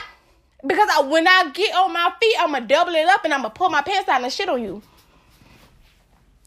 Because 0.65 0.89
I, 0.91 1.01
when 1.01 1.27
I 1.27 1.51
get 1.53 1.75
on 1.75 1.93
my 1.93 2.11
feet, 2.19 2.35
I'm 2.39 2.51
gonna 2.51 2.65
double 2.65 2.93
it 2.93 3.07
up 3.07 3.23
and 3.23 3.33
I'm 3.33 3.41
gonna 3.41 3.53
pull 3.53 3.69
my 3.69 3.81
pants 3.81 4.07
down 4.07 4.23
and 4.23 4.33
shit 4.33 4.49
on 4.49 4.61
you. 4.61 4.81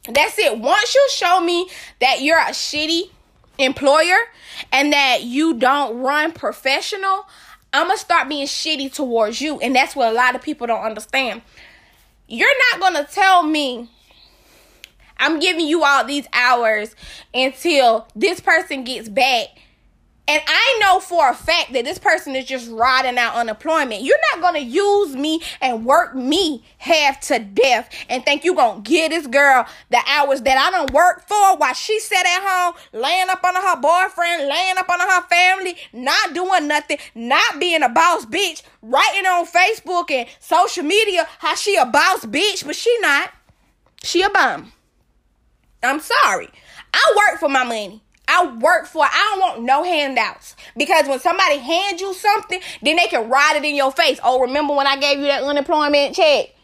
That's 0.09 0.39
it. 0.39 0.59
Once 0.59 0.95
you 0.95 1.09
show 1.13 1.41
me 1.41 1.69
that 2.01 2.23
you're 2.23 2.39
a 2.39 2.51
shitty 2.51 3.11
employer 3.59 4.17
and 4.73 4.93
that 4.93 5.23
you 5.23 5.55
don't 5.55 5.99
run 5.99 6.33
professional, 6.33 7.27
I'm 7.73 7.89
gonna 7.89 7.99
start 7.99 8.29
being 8.29 8.47
shitty 8.47 8.93
towards 8.93 9.41
you. 9.41 9.61
And 9.61 9.75
that's 9.77 9.95
what 9.95 10.11
a 10.13 10.17
lot 10.17 10.35
of 10.35 10.43
people 10.43 10.67
don't 10.67 10.83
understand. 10.83 11.43
You're 12.27 12.49
not 12.73 12.81
gonna 12.81 13.07
tell 13.11 13.43
me 13.43 13.89
I'm 15.19 15.41
giving 15.41 15.67
you 15.67 15.85
all 15.85 16.05
these 16.05 16.27
hours 16.33 16.95
until 17.35 18.09
this 18.15 18.41
person 18.41 18.85
gets 18.85 19.09
back 19.09 19.49
and 20.29 20.43
I 20.47 20.79
know 20.83 21.01
for 21.01 21.31
a 21.31 21.35
fact 21.35 21.73
that 21.73 21.87
this 21.87 21.99
person 21.99 22.37
is 22.37 22.45
just 22.45 22.71
riding 22.71 23.17
out 23.17 23.35
unemployment. 23.35 24.03
You're 24.03 24.19
not 24.33 24.43
gonna 24.43 24.59
use 24.59 25.17
me 25.17 25.41
and 25.63 25.87
work 25.87 26.15
me 26.15 26.63
half 26.77 27.21
to 27.29 27.39
death 27.39 27.89
and 28.11 28.23
think 28.23 28.45
you're 28.45 28.55
gonna 28.55 28.83
give 28.83 29.11
this 29.11 29.27
girl 29.27 29.67
the 29.89 30.01
hours 30.07 30.43
that 30.43 30.59
I 30.59 30.71
don't 30.71 30.93
work 30.93 31.27
for 31.27 31.57
while 31.57 31.73
she 31.73 31.99
sat 31.99 32.27
at 32.27 32.47
home, 32.47 32.75
laying 32.93 33.31
up 33.31 33.43
under 33.43 33.61
her 33.61 33.81
boyfriend, 33.81 34.49
laying 34.49 34.77
up 34.77 34.91
under 34.91 35.07
her 35.07 35.23
family, 35.23 35.77
not 35.95 36.35
doing 36.35 36.69
nothing, 36.69 36.99
not 37.15 37.59
being 37.59 37.83
a 37.83 37.89
boss 37.89 38.27
bitch, 38.27 38.63
writing 38.83 39.27
on 39.27 39.47
Facebook 39.47 40.11
and 40.11 40.29
social 40.41 40.85
media 40.85 41.27
how 41.39 41.55
she 41.55 41.77
a 41.77 41.87
boss 41.87 42.27
bitch, 42.27 42.67
but 42.67 42.77
she 42.77 42.95
not. 43.01 43.33
She 44.03 44.21
a 44.21 44.29
bum. 44.29 44.73
I'm 45.83 46.01
sorry. 46.01 46.51
I 46.93 47.15
work 47.17 47.41
for 47.41 47.49
my 47.49 47.65
money. 47.65 48.03
I 48.29 48.47
work 48.47 48.87
for. 48.87 49.05
I 49.05 49.31
don't 49.31 49.41
want 49.41 49.63
no 49.63 49.83
handouts. 49.83 50.55
Because 50.77 51.09
when 51.09 51.19
somebody 51.19 51.57
hands 51.57 52.01
you 52.01 52.13
something, 52.13 52.61
then 52.83 52.97
they 52.97 53.07
can 53.07 53.29
ride 53.29 53.57
it 53.57 53.65
in 53.65 53.75
your 53.75 53.91
face. 53.91 54.21
Oh, 54.23 54.41
remember 54.41 54.75
when 54.75 54.87
I 54.87 54.99
gave 54.99 55.19
you 55.19 55.25
that 55.25 55.43
unemployment 55.43 56.15
check? 56.15 56.55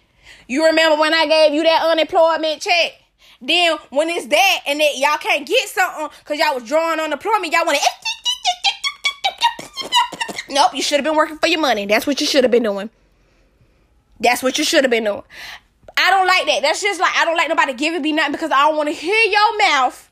You 0.47 0.67
remember 0.67 1.01
when 1.01 1.15
I 1.15 1.27
gave 1.27 1.55
you 1.55 1.63
that 1.63 1.83
unemployment 1.87 2.61
check? 2.61 2.93
Then 3.41 3.79
when 3.91 4.11
it's 4.11 4.27
that 4.27 4.61
and 4.67 4.79
that 4.81 4.97
y'all 4.97 5.19
can't 5.19 5.47
get 5.47 5.69
something 5.69 6.09
because 6.19 6.39
y'all 6.39 6.55
was 6.55 6.65
drawing 6.65 7.01
on 7.01 7.07
unemployment, 7.07 7.53
y'all 7.53 7.67
want 7.67 7.79
to. 7.79 7.85
Nope, 10.51 10.75
you 10.75 10.83
should 10.83 10.97
have 10.97 11.05
been 11.05 11.17
working 11.17 11.39
for 11.39 11.47
your 11.47 11.61
money. 11.61 11.87
That's 11.87 12.07
what 12.07 12.21
you 12.21 12.27
should 12.27 12.45
have 12.45 12.51
been 12.51 12.63
doing. 12.63 12.91
That's 14.21 14.43
what 14.43 14.59
you 14.59 14.65
should 14.65 14.85
have 14.85 14.91
been 14.91 15.05
doing. 15.05 15.23
I 15.97 16.11
don't 16.11 16.27
like 16.27 16.47
that. 16.47 16.61
That's 16.63 16.83
just 16.83 17.01
like 17.01 17.13
I 17.17 17.25
don't 17.25 17.37
like 17.37 17.49
nobody 17.49 17.73
giving 17.73 18.03
me 18.03 18.13
nothing 18.13 18.33
because 18.33 18.51
I 18.51 18.69
don't 18.69 18.77
want 18.77 18.89
to 18.89 18.95
hear 18.95 19.31
your 19.31 19.59
mouth 19.59 20.04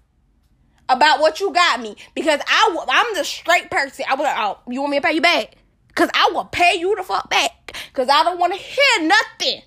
about 0.89 1.21
what 1.21 1.41
you 1.41 1.53
got 1.53 1.81
me 1.81 1.97
because 2.15 2.41
I 2.47 2.85
I'm 2.89 3.15
the 3.15 3.25
straight 3.25 3.71
person. 3.71 4.05
I 4.09 4.15
like, 4.15 4.35
oh, 4.37 4.59
you 4.69 4.81
want 4.81 4.93
me 4.93 4.99
to 4.99 5.07
pay 5.07 5.15
you 5.15 5.21
back? 5.21 5.55
Cause 5.95 6.09
I 6.15 6.31
will 6.33 6.47
pay 6.47 6.77
you 6.79 6.95
the 6.97 7.03
fuck 7.03 7.29
back. 7.29 7.77
Cause 7.93 8.09
I 8.11 8.25
don't 8.25 8.39
want 8.39 8.55
to 8.55 8.59
hear 8.59 9.07
nothing. 9.09 9.63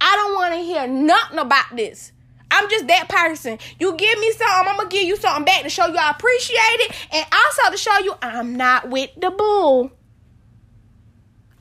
I 0.00 0.16
don't 0.16 0.34
want 0.34 0.54
to 0.54 0.60
hear 0.60 0.86
nothing 0.86 1.38
about 1.38 1.76
this. 1.76 2.12
I'm 2.50 2.68
just 2.68 2.86
that 2.88 3.08
person. 3.08 3.58
You 3.80 3.96
give 3.96 4.18
me 4.18 4.30
something, 4.32 4.68
I'm 4.68 4.76
gonna 4.76 4.88
give 4.88 5.04
you 5.04 5.16
something 5.16 5.44
back 5.44 5.62
to 5.62 5.70
show 5.70 5.86
you 5.86 5.96
I 5.96 6.10
appreciate 6.10 6.58
it, 6.58 7.06
and 7.12 7.26
also 7.32 7.70
to 7.70 7.78
show 7.78 7.98
you 8.00 8.14
I'm 8.20 8.56
not 8.56 8.90
with 8.90 9.10
the 9.18 9.30
bull. 9.30 9.90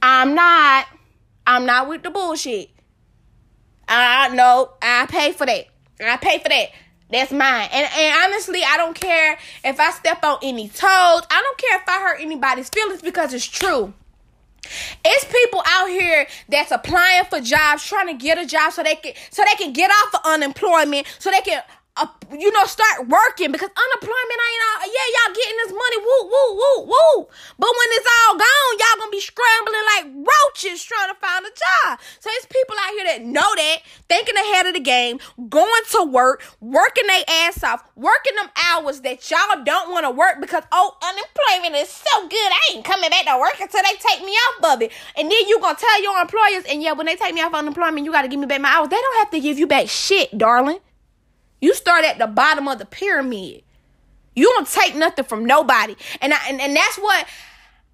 I'm 0.01 0.35
not. 0.35 0.87
I'm 1.47 1.65
not 1.65 1.87
with 1.87 2.03
the 2.03 2.09
bullshit. 2.09 2.71
I 3.87 4.29
know 4.29 4.73
I 4.81 5.05
pay 5.05 5.31
for 5.31 5.45
that. 5.45 5.67
I 6.01 6.17
pay 6.17 6.39
for 6.39 6.49
that. 6.49 6.69
That's 7.11 7.31
mine. 7.31 7.69
And 7.71 7.89
and 7.93 8.15
honestly, 8.23 8.61
I 8.63 8.77
don't 8.77 8.95
care 8.95 9.37
if 9.63 9.79
I 9.79 9.91
step 9.91 10.23
on 10.23 10.37
any 10.41 10.69
toes. 10.69 10.79
I 10.83 11.41
don't 11.43 11.57
care 11.57 11.77
if 11.77 11.87
I 11.87 12.01
hurt 12.01 12.21
anybody's 12.21 12.69
feelings 12.69 13.01
because 13.01 13.33
it's 13.33 13.45
true. 13.45 13.93
It's 15.03 15.25
people 15.25 15.61
out 15.67 15.89
here 15.89 16.27
that's 16.47 16.71
applying 16.71 17.25
for 17.25 17.41
jobs, 17.41 17.83
trying 17.83 18.07
to 18.07 18.13
get 18.13 18.37
a 18.37 18.45
job 18.45 18.71
so 18.71 18.83
they 18.83 18.95
can 18.95 19.13
so 19.31 19.43
they 19.45 19.55
can 19.63 19.73
get 19.73 19.91
off 19.91 20.15
of 20.15 20.21
unemployment, 20.25 21.07
so 21.19 21.31
they 21.31 21.41
can 21.41 21.61
uh, 21.97 22.07
you 22.31 22.51
know, 22.53 22.63
start 22.65 23.07
working 23.09 23.51
because 23.51 23.67
unemployment 23.67 24.39
ain't 24.39 24.63
all, 24.71 24.87
yeah, 24.87 25.07
y'all 25.11 25.35
getting 25.35 25.57
this 25.59 25.73
money, 25.75 25.97
woo, 25.99 26.23
woo, 26.31 26.49
woo, 26.55 26.77
woo. 26.87 27.27
But 27.59 27.67
when 27.67 27.89
it's 27.99 28.07
all 28.07 28.37
gone, 28.39 28.73
y'all 28.79 28.99
gonna 28.99 29.11
be 29.11 29.19
scrambling 29.19 29.85
like 29.91 30.05
roaches 30.15 30.83
trying 30.83 31.11
to 31.11 31.19
find 31.19 31.43
a 31.45 31.51
job. 31.51 31.99
So 32.19 32.29
it's 32.39 32.47
people 32.47 32.75
out 32.79 32.93
here 32.95 33.03
that 33.11 33.21
know 33.23 33.43
that, 33.43 33.77
thinking 34.07 34.37
ahead 34.37 34.67
of 34.67 34.73
the 34.73 34.79
game, 34.79 35.19
going 35.49 35.83
to 35.91 36.03
work, 36.07 36.43
working 36.61 37.07
their 37.07 37.25
ass 37.27 37.61
off, 37.63 37.83
working 37.95 38.35
them 38.35 38.49
hours 38.71 39.01
that 39.01 39.29
y'all 39.29 39.63
don't 39.65 39.91
want 39.91 40.05
to 40.05 40.11
work 40.11 40.39
because, 40.39 40.63
oh, 40.71 40.95
unemployment 41.03 41.75
is 41.75 41.89
so 41.89 42.27
good, 42.29 42.51
I 42.55 42.75
ain't 42.75 42.85
coming 42.85 43.09
back 43.09 43.25
to 43.25 43.37
work 43.37 43.59
until 43.59 43.83
they 43.83 43.99
take 43.99 44.23
me 44.23 44.31
off 44.31 44.75
of 44.75 44.81
it. 44.81 44.93
And 45.17 45.29
then 45.29 45.47
you 45.47 45.59
gonna 45.59 45.77
tell 45.77 46.01
your 46.01 46.21
employers, 46.21 46.63
and 46.71 46.81
yeah, 46.81 46.93
when 46.93 47.05
they 47.05 47.17
take 47.17 47.33
me 47.33 47.41
off 47.41 47.53
unemployment, 47.53 48.05
you 48.05 48.13
gotta 48.13 48.29
give 48.29 48.39
me 48.39 48.47
back 48.47 48.61
my 48.61 48.69
hours. 48.69 48.87
They 48.87 48.95
don't 48.95 49.17
have 49.19 49.31
to 49.31 49.41
give 49.41 49.59
you 49.59 49.67
back 49.67 49.89
shit, 49.89 50.37
darling. 50.37 50.79
You 51.61 51.73
start 51.75 52.03
at 52.03 52.17
the 52.17 52.27
bottom 52.27 52.67
of 52.67 52.79
the 52.79 52.85
pyramid. 52.85 53.63
You 54.35 54.45
don't 54.55 54.67
take 54.67 54.95
nothing 54.95 55.25
from 55.25 55.45
nobody. 55.45 55.95
And 56.19 56.33
I, 56.33 56.37
and, 56.49 56.59
and 56.59 56.75
that's 56.75 56.97
what 56.97 57.27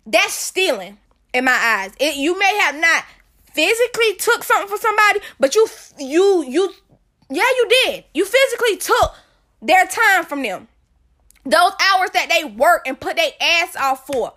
that's 0.06 0.34
stealing 0.34 0.98
in 1.34 1.46
my 1.46 1.52
eyes. 1.52 1.94
It, 2.00 2.16
you 2.16 2.40
may 2.40 2.58
have 2.62 2.76
not 2.76 3.04
physically 3.54 4.16
took 4.16 4.44
something 4.44 4.70
from 4.70 4.80
somebody, 4.80 5.20
but 5.40 5.56
you 5.56 5.68
you 6.00 6.46
you 6.48 6.74
yeah, 7.30 7.44
you 7.58 7.68
did. 7.84 8.06
You 8.14 8.26
physically 8.26 8.78
took 8.78 9.16
their 9.62 9.86
time 9.86 10.26
from 10.26 10.44
them. 10.44 10.68
Those 11.44 11.72
hours 11.92 12.12
that 12.12 12.30
they 12.30 12.44
work 12.46 12.88
and 12.88 13.00
put 13.00 13.16
their 13.16 13.32
ass 13.42 13.76
off 13.76 14.08
for 14.08 14.34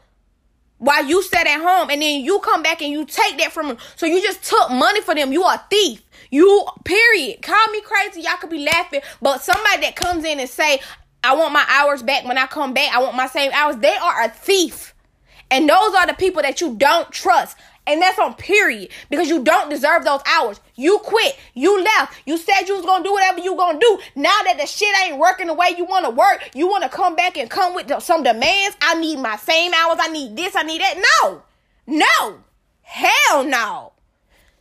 while 0.80 1.04
you 1.04 1.22
sat 1.22 1.46
at 1.46 1.60
home 1.60 1.90
and 1.90 2.02
then 2.02 2.22
you 2.22 2.40
come 2.40 2.62
back 2.62 2.82
and 2.82 2.90
you 2.90 3.04
take 3.04 3.38
that 3.38 3.52
from 3.52 3.68
them. 3.68 3.76
So 3.96 4.06
you 4.06 4.20
just 4.20 4.42
took 4.42 4.70
money 4.70 5.02
for 5.02 5.14
them. 5.14 5.32
You 5.32 5.44
are 5.44 5.54
a 5.54 5.64
thief. 5.70 6.02
You 6.30 6.66
period. 6.84 7.42
Call 7.42 7.68
me 7.68 7.82
crazy. 7.82 8.22
Y'all 8.22 8.38
could 8.38 8.50
be 8.50 8.64
laughing, 8.64 9.02
but 9.20 9.42
somebody 9.42 9.82
that 9.82 9.94
comes 9.94 10.24
in 10.24 10.40
and 10.40 10.48
say, 10.48 10.80
"I 11.22 11.34
want 11.34 11.52
my 11.52 11.64
hours 11.68 12.02
back 12.02 12.24
when 12.24 12.38
I 12.38 12.46
come 12.46 12.72
back. 12.72 12.94
I 12.94 13.00
want 13.00 13.14
my 13.14 13.26
same 13.26 13.52
hours." 13.52 13.76
They 13.76 13.94
are 13.94 14.22
a 14.22 14.28
thief. 14.28 14.94
And 15.50 15.68
those 15.68 15.94
are 15.94 16.06
the 16.06 16.14
people 16.14 16.42
that 16.42 16.60
you 16.60 16.74
don't 16.76 17.10
trust. 17.10 17.56
And 17.90 18.00
that's 18.00 18.20
on 18.20 18.34
period. 18.34 18.90
Because 19.10 19.28
you 19.28 19.42
don't 19.42 19.68
deserve 19.68 20.04
those 20.04 20.20
hours. 20.26 20.60
You 20.76 20.98
quit. 20.98 21.36
You 21.54 21.82
left. 21.82 22.16
You 22.24 22.38
said 22.38 22.68
you 22.68 22.76
was 22.76 22.86
gonna 22.86 23.02
do 23.02 23.12
whatever 23.12 23.40
you 23.40 23.56
gonna 23.56 23.80
do. 23.80 23.98
Now 24.14 24.38
that 24.44 24.58
the 24.60 24.66
shit 24.66 24.88
ain't 25.02 25.18
working 25.18 25.48
the 25.48 25.54
way 25.54 25.74
you 25.76 25.84
wanna 25.84 26.10
work, 26.10 26.50
you 26.54 26.68
wanna 26.68 26.88
come 26.88 27.16
back 27.16 27.36
and 27.36 27.50
come 27.50 27.74
with 27.74 27.92
some 28.00 28.22
demands. 28.22 28.76
I 28.80 28.94
need 28.94 29.18
my 29.18 29.36
same 29.36 29.72
hours. 29.74 29.98
I 30.00 30.08
need 30.08 30.36
this. 30.36 30.54
I 30.54 30.62
need 30.62 30.80
that. 30.80 31.02
No. 31.22 31.42
No. 31.86 32.38
Hell 32.82 33.44
no. 33.44 33.92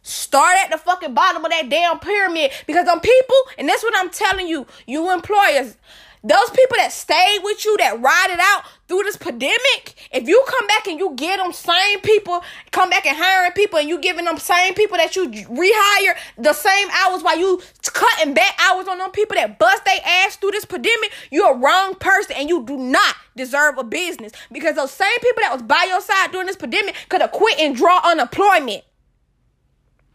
Start 0.01 0.57
at 0.63 0.71
the 0.71 0.77
fucking 0.77 1.13
bottom 1.13 1.45
of 1.45 1.51
that 1.51 1.69
damn 1.69 1.99
pyramid 1.99 2.51
because 2.65 2.85
them 2.85 2.99
people, 2.99 3.35
and 3.57 3.69
that's 3.69 3.83
what 3.83 3.93
I'm 3.95 4.09
telling 4.09 4.47
you, 4.47 4.65
you 4.87 5.13
employers, 5.13 5.77
those 6.21 6.49
people 6.49 6.75
that 6.77 6.91
stayed 6.91 7.39
with 7.43 7.63
you, 7.63 7.77
that 7.77 8.01
ride 8.01 8.27
it 8.29 8.39
out 8.41 8.63
through 8.87 9.03
this 9.03 9.15
pandemic, 9.15 9.95
if 10.11 10.27
you 10.27 10.43
come 10.47 10.67
back 10.67 10.87
and 10.87 10.99
you 10.99 11.13
get 11.15 11.37
them 11.37 11.53
same 11.53 12.01
people, 12.01 12.43
come 12.71 12.89
back 12.89 13.05
and 13.05 13.17
hiring 13.17 13.53
people, 13.53 13.79
and 13.79 13.87
you 13.87 13.99
giving 14.01 14.25
them 14.25 14.37
same 14.37 14.73
people 14.73 14.97
that 14.97 15.15
you 15.15 15.29
rehire 15.29 16.17
the 16.37 16.51
same 16.51 16.87
hours 16.91 17.23
while 17.23 17.37
you 17.37 17.61
cutting 17.93 18.33
back 18.33 18.53
hours 18.59 18.87
on 18.87 18.97
them 18.97 19.11
people 19.11 19.35
that 19.35 19.57
bust 19.57 19.85
their 19.85 19.99
ass 20.05 20.35
through 20.35 20.51
this 20.51 20.65
pandemic, 20.65 21.11
you're 21.31 21.53
a 21.53 21.57
wrong 21.57 21.95
person 21.95 22.35
and 22.37 22.49
you 22.49 22.65
do 22.65 22.77
not 22.77 23.15
deserve 23.37 23.77
a 23.77 23.83
business 23.83 24.33
because 24.51 24.75
those 24.75 24.91
same 24.91 25.19
people 25.21 25.41
that 25.41 25.53
was 25.53 25.63
by 25.63 25.85
your 25.87 26.01
side 26.01 26.31
during 26.31 26.47
this 26.47 26.57
pandemic 26.57 26.95
could 27.07 27.21
have 27.21 27.31
quit 27.31 27.57
and 27.59 27.75
draw 27.75 28.01
unemployment. 28.03 28.83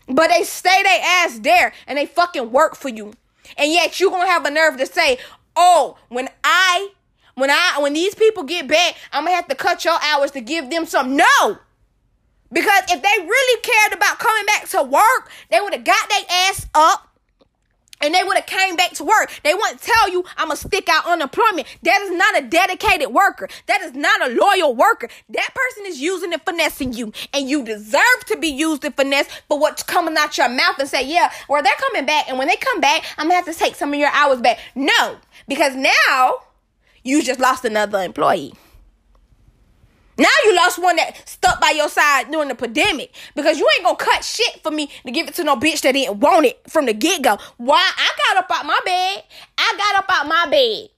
But 0.07 0.29
they 0.29 0.45
stay 0.45 0.83
their 0.83 1.01
ass 1.03 1.39
there 1.39 1.73
and 1.87 1.97
they 1.97 2.05
fucking 2.05 2.53
work 2.53 2.77
for 2.77 2.91
you. 2.91 3.15
And 3.57 3.73
yet 3.73 4.01
you 4.01 4.11
gonna 4.11 4.27
have 4.27 4.45
a 4.45 4.51
nerve 4.51 4.77
to 4.79 4.87
say, 4.87 5.19
oh, 5.57 5.97
when 6.09 6.29
I 6.43 6.91
when 7.35 7.51
I 7.51 7.79
when 7.81 7.95
these 7.95 8.15
people 8.15 8.43
get 8.45 8.69
back, 8.69 8.97
I'm 9.13 9.25
gonna 9.25 9.37
have 9.37 9.49
to 9.49 9.55
cut 9.55 9.85
your 9.85 9.99
hours 10.03 10.31
to 10.33 10.41
give 10.41 10.71
them 10.71 10.87
some. 10.87 11.17
No. 11.17 11.59
Because 12.53 12.85
if 12.89 13.03
they 13.03 13.27
really 13.27 13.61
cared 13.63 13.95
about 13.95 14.19
coming 14.19 14.47
back 14.47 14.69
to 14.69 14.83
work, 14.83 15.31
they 15.51 15.61
would 15.61 15.73
have 15.73 15.85
got 15.85 16.09
their 16.09 16.23
ass 16.49 16.67
up 16.75 17.15
and 18.01 18.15
they 18.15 18.23
would 18.23 18.37
have 18.37 18.47
came 18.47 18.77
back 18.77 18.93
to 18.93 19.05
work. 19.05 19.33
They 19.43 19.55
wouldn't 19.55 19.81
tell 19.81 20.11
you 20.11 20.25
I'm 20.37 20.49
gonna 20.49 20.57
stick 20.57 20.89
out 20.89 21.07
unemployment. 21.07 21.67
That 21.83 22.03
is 22.03 22.11
not 22.11 22.39
a 22.39 22.43
dedicated 22.47 23.09
worker. 23.09 23.49
That 23.67 23.81
is 23.83 23.95
not 23.95 24.29
a 24.29 24.35
loyal 24.35 24.75
worker. 24.75 25.09
That 25.31 25.51
person 25.55 25.87
is 25.87 26.01
using 26.01 26.33
and 26.33 26.43
finessing 26.43 26.93
you, 26.93 27.13
and 27.33 27.49
you 27.49 27.65
deserve 27.65 28.25
to 28.27 28.37
be 28.37 28.49
used 28.49 28.85
and 28.85 28.95
finessed 28.95 29.31
for 29.49 29.59
what's 29.59 29.83
coming 29.83 30.17
out 30.19 30.37
your 30.37 30.49
mouth 30.49 30.79
and 30.79 30.89
say, 30.89 31.07
yeah, 31.07 31.33
well 31.49 31.63
they're 31.63 31.73
coming 31.77 32.07
back, 32.07 32.29
and 32.29 32.39
when 32.39 32.49
they 32.49 32.57
come 32.57 32.81
back, 32.81 33.05
I'm 33.17 33.27
gonna 33.27 33.37
have 33.37 33.47
to 33.47 33.55
take 33.55 33.75
some 33.75 33.93
of 33.93 33.99
your 33.99 34.11
hours 34.13 34.41
back. 34.41 34.59
No, 34.75 35.17
because 35.47 35.75
now 35.77 36.41
You 37.05 37.23
just 37.23 37.39
lost 37.39 37.65
another 37.67 37.99
employee. 38.03 38.55
Now 40.17 40.29
you 40.45 40.57
lost 40.57 40.81
one 40.81 40.97
that 40.97 41.29
stuck 41.29 41.61
by 41.61 41.71
your 41.71 41.89
side 41.89 42.31
during 42.31 42.49
the 42.49 42.55
pandemic 42.55 43.13
because 43.35 43.59
you 43.59 43.69
ain't 43.75 43.85
gonna 43.85 43.97
cut 43.97 44.25
shit 44.25 44.63
for 44.63 44.71
me 44.71 44.89
to 45.05 45.11
give 45.11 45.29
it 45.29 45.35
to 45.35 45.45
no 45.45 45.57
bitch 45.57 45.83
that 45.83 45.93
didn't 45.93 46.21
want 46.21 46.47
it 46.47 46.61
from 46.69 46.87
the 46.87 46.95
get 46.95 47.21
go. 47.23 47.37
Why? 47.59 47.93
I 47.97 48.11
got 48.17 48.45
up 48.45 48.51
out 48.51 48.65
my 48.65 48.79
bed. 48.85 49.25
I 49.59 49.75
got 49.77 49.99
up 49.99 50.07
out 50.09 50.29
my 50.29 50.47
bed 50.51 50.89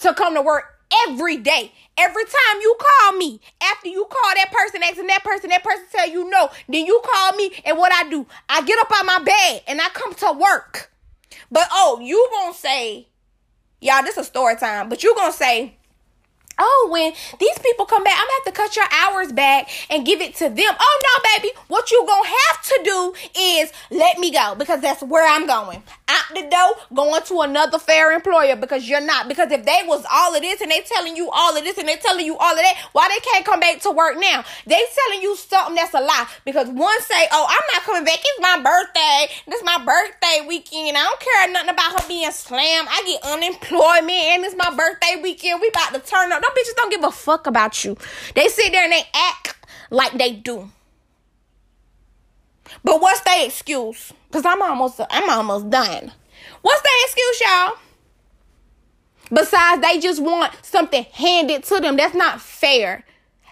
to 0.00 0.14
come 0.14 0.34
to 0.34 0.42
work 0.42 0.64
every 1.06 1.36
day. 1.36 1.72
Every 1.98 2.24
time 2.24 2.60
you 2.62 2.76
call 2.80 3.12
me, 3.12 3.40
after 3.62 3.88
you 3.88 4.06
call 4.10 4.34
that 4.36 4.50
person, 4.50 4.82
asking 4.82 5.08
that 5.08 5.24
person, 5.24 5.50
that 5.50 5.62
person 5.62 5.84
tell 5.92 6.08
you 6.08 6.28
no, 6.30 6.48
then 6.68 6.86
you 6.86 7.00
call 7.04 7.32
me, 7.34 7.50
and 7.64 7.76
what 7.76 7.92
I 7.92 8.08
do, 8.08 8.26
I 8.48 8.62
get 8.62 8.78
up 8.78 8.90
out 8.92 9.04
my 9.04 9.18
bed 9.18 9.62
and 9.68 9.80
I 9.80 9.88
come 9.90 10.14
to 10.14 10.32
work. 10.32 10.90
But 11.50 11.68
oh, 11.70 12.00
you 12.02 12.28
gonna 12.32 12.54
say, 12.54 13.08
y'all, 13.80 14.02
this 14.02 14.16
is 14.16 14.26
story 14.26 14.56
time, 14.56 14.88
but 14.88 15.02
you 15.02 15.14
gonna 15.14 15.32
say, 15.32 15.77
Oh, 16.58 16.88
when 16.90 17.12
these 17.38 17.58
people 17.58 17.86
come 17.86 18.02
back, 18.04 18.14
I'm 18.18 18.26
gonna 18.26 18.32
have 18.44 18.54
to 18.54 18.60
cut 18.60 18.76
your 18.76 18.86
hours 18.90 19.32
back 19.32 19.68
and 19.90 20.04
give 20.04 20.20
it 20.20 20.34
to 20.36 20.48
them. 20.48 20.74
Oh 20.78 21.00
no, 21.02 21.30
baby. 21.36 21.54
What 21.68 21.90
you 21.90 22.04
gonna 22.06 22.28
have 22.28 22.62
to 22.64 22.80
do 22.84 23.14
is 23.38 23.72
let 23.90 24.18
me 24.18 24.32
go 24.32 24.54
because 24.56 24.80
that's 24.80 25.02
where 25.02 25.28
I'm 25.28 25.46
going. 25.46 25.82
Out 26.08 26.24
the 26.34 26.48
door, 26.48 26.74
going 26.94 27.22
to 27.24 27.40
another 27.42 27.78
fair 27.78 28.12
employer 28.12 28.56
because 28.56 28.88
you're 28.88 29.00
not. 29.00 29.28
Because 29.28 29.52
if 29.52 29.64
they 29.64 29.82
was 29.84 30.04
all 30.10 30.34
of 30.34 30.42
this 30.42 30.60
and 30.60 30.70
they 30.70 30.80
telling 30.80 31.16
you 31.16 31.30
all 31.30 31.56
of 31.56 31.62
this 31.62 31.78
and 31.78 31.86
they 31.88 31.96
telling 31.96 32.26
you 32.26 32.36
all 32.36 32.52
of 32.52 32.58
that, 32.58 32.76
why 32.92 33.08
they 33.08 33.20
can't 33.30 33.44
come 33.44 33.60
back 33.60 33.80
to 33.82 33.90
work 33.90 34.16
now? 34.18 34.44
They 34.66 34.80
telling 35.06 35.22
you 35.22 35.36
something 35.36 35.74
that's 35.74 35.94
a 35.94 36.00
lie. 36.00 36.26
Because 36.44 36.68
one 36.68 37.00
say, 37.02 37.28
Oh, 37.30 37.46
I'm 37.48 37.74
not 37.74 37.82
coming 37.82 38.04
back. 38.04 38.18
It's 38.18 38.40
my 38.40 38.56
birthday. 38.62 39.34
This 39.46 39.62
my 39.62 39.78
birthday 39.84 40.46
weekend. 40.46 40.96
I 40.96 41.02
don't 41.02 41.20
care 41.20 41.52
nothing 41.52 41.70
about 41.70 42.00
her 42.00 42.08
being 42.08 42.30
slammed. 42.32 42.88
I 42.90 43.02
get 43.06 43.32
unemployment 43.32 44.10
and 44.10 44.44
it's 44.44 44.56
my 44.56 44.74
birthday 44.74 45.20
weekend. 45.22 45.60
We 45.60 45.68
about 45.68 45.94
to 45.94 46.00
turn 46.00 46.32
up. 46.32 46.42
Them 46.48 46.64
bitches 46.64 46.76
don't 46.76 46.90
give 46.90 47.04
a 47.04 47.10
fuck 47.10 47.46
about 47.46 47.84
you. 47.84 47.96
They 48.34 48.48
sit 48.48 48.72
there 48.72 48.84
and 48.84 48.92
they 48.92 49.02
act 49.14 49.56
like 49.90 50.12
they 50.12 50.32
do. 50.32 50.70
But 52.84 53.00
what's 53.00 53.20
their 53.20 53.46
excuse? 53.46 54.12
Cause 54.30 54.44
I'm 54.44 54.60
almost 54.62 55.00
I'm 55.10 55.28
almost 55.30 55.70
done. 55.70 56.12
What's 56.62 56.82
their 56.82 56.92
excuse, 57.04 57.40
y'all? 57.40 57.72
Besides, 59.30 59.82
they 59.82 60.00
just 60.00 60.22
want 60.22 60.52
something 60.62 61.04
handed 61.12 61.64
to 61.64 61.80
them. 61.80 61.96
That's 61.96 62.14
not 62.14 62.40
fair. 62.40 63.04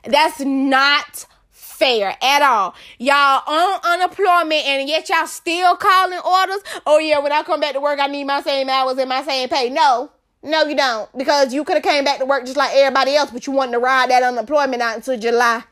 That's 0.04 0.40
not 0.40 1.26
fair 1.50 2.16
at 2.22 2.42
all. 2.42 2.74
Y'all 2.98 3.42
on 3.46 3.80
unemployment 3.84 4.64
and 4.64 4.88
yet 4.88 5.08
y'all 5.08 5.26
still 5.26 5.76
calling 5.76 6.18
orders. 6.18 6.62
Oh 6.86 6.98
yeah, 6.98 7.18
when 7.18 7.32
I 7.32 7.42
come 7.42 7.60
back 7.60 7.74
to 7.74 7.80
work, 7.80 8.00
I 8.00 8.06
need 8.06 8.24
my 8.24 8.40
same 8.40 8.70
hours 8.70 8.96
and 8.98 9.08
my 9.08 9.22
same 9.22 9.48
pay. 9.48 9.68
No. 9.68 10.10
No, 10.42 10.64
you 10.64 10.76
don't. 10.76 11.10
Because 11.16 11.52
you 11.52 11.64
could 11.64 11.76
have 11.76 11.82
came 11.82 12.04
back 12.04 12.18
to 12.18 12.26
work 12.26 12.44
just 12.44 12.56
like 12.56 12.74
everybody 12.74 13.16
else, 13.16 13.30
but 13.30 13.46
you 13.46 13.52
wanted 13.52 13.72
to 13.72 13.78
ride 13.78 14.10
that 14.10 14.22
unemployment 14.22 14.82
out 14.82 14.96
until 14.96 15.18
July. 15.18 15.64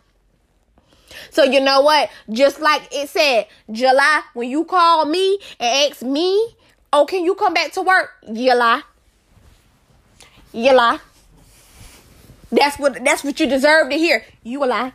So 1.30 1.44
you 1.44 1.60
know 1.60 1.80
what? 1.80 2.10
Just 2.30 2.60
like 2.60 2.88
it 2.92 3.08
said, 3.08 3.46
July, 3.70 4.22
when 4.34 4.50
you 4.50 4.64
call 4.64 5.04
me 5.04 5.38
and 5.60 5.90
ask 5.92 6.02
me, 6.02 6.56
oh, 6.92 7.06
can 7.06 7.24
you 7.24 7.34
come 7.34 7.54
back 7.54 7.72
to 7.72 7.82
work? 7.82 8.10
You 8.26 8.54
lie. 8.54 8.82
You 10.52 10.74
lie. 10.74 11.00
That's 12.52 12.78
what 12.78 13.04
that's 13.04 13.24
what 13.24 13.40
you 13.40 13.46
deserve 13.46 13.90
to 13.90 13.96
hear. 13.96 14.24
You 14.44 14.64
a 14.64 14.66
lie. 14.66 14.92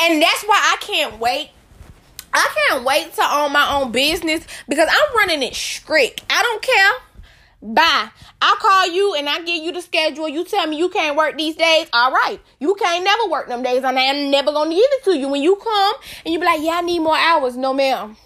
And 0.00 0.22
that's 0.22 0.42
why 0.44 0.58
I 0.58 0.76
can't 0.80 1.18
wait. 1.20 1.50
I 2.32 2.68
can't 2.68 2.84
wait 2.84 3.12
to 3.14 3.22
own 3.22 3.52
my 3.52 3.74
own 3.74 3.92
business 3.92 4.46
because 4.66 4.88
I'm 4.90 5.16
running 5.16 5.42
it 5.42 5.54
strict. 5.54 6.22
I 6.30 6.42
don't 6.42 6.62
care. 6.62 6.92
Bye. 7.62 8.10
I 8.40 8.56
call 8.58 8.88
you 8.88 9.14
and 9.14 9.28
I 9.28 9.40
give 9.42 9.62
you 9.62 9.70
the 9.70 9.80
schedule. 9.80 10.28
You 10.28 10.44
tell 10.44 10.66
me 10.66 10.76
you 10.76 10.88
can't 10.88 11.16
work 11.16 11.38
these 11.38 11.54
days. 11.54 11.86
All 11.92 12.10
right. 12.10 12.40
You 12.58 12.74
can't 12.74 13.04
never 13.04 13.30
work 13.30 13.46
them 13.46 13.62
days. 13.62 13.84
And 13.84 13.96
I'm 13.96 14.30
never 14.32 14.50
going 14.50 14.70
to 14.70 14.74
give 14.74 14.84
it 14.84 15.04
to 15.04 15.16
you. 15.16 15.28
When 15.28 15.42
you 15.42 15.54
come 15.54 15.94
and 16.24 16.32
you 16.32 16.40
be 16.40 16.46
like, 16.46 16.60
yeah, 16.60 16.78
I 16.78 16.80
need 16.80 16.98
more 16.98 17.16
hours. 17.16 17.56
No, 17.56 17.72
ma'am. 17.72 18.16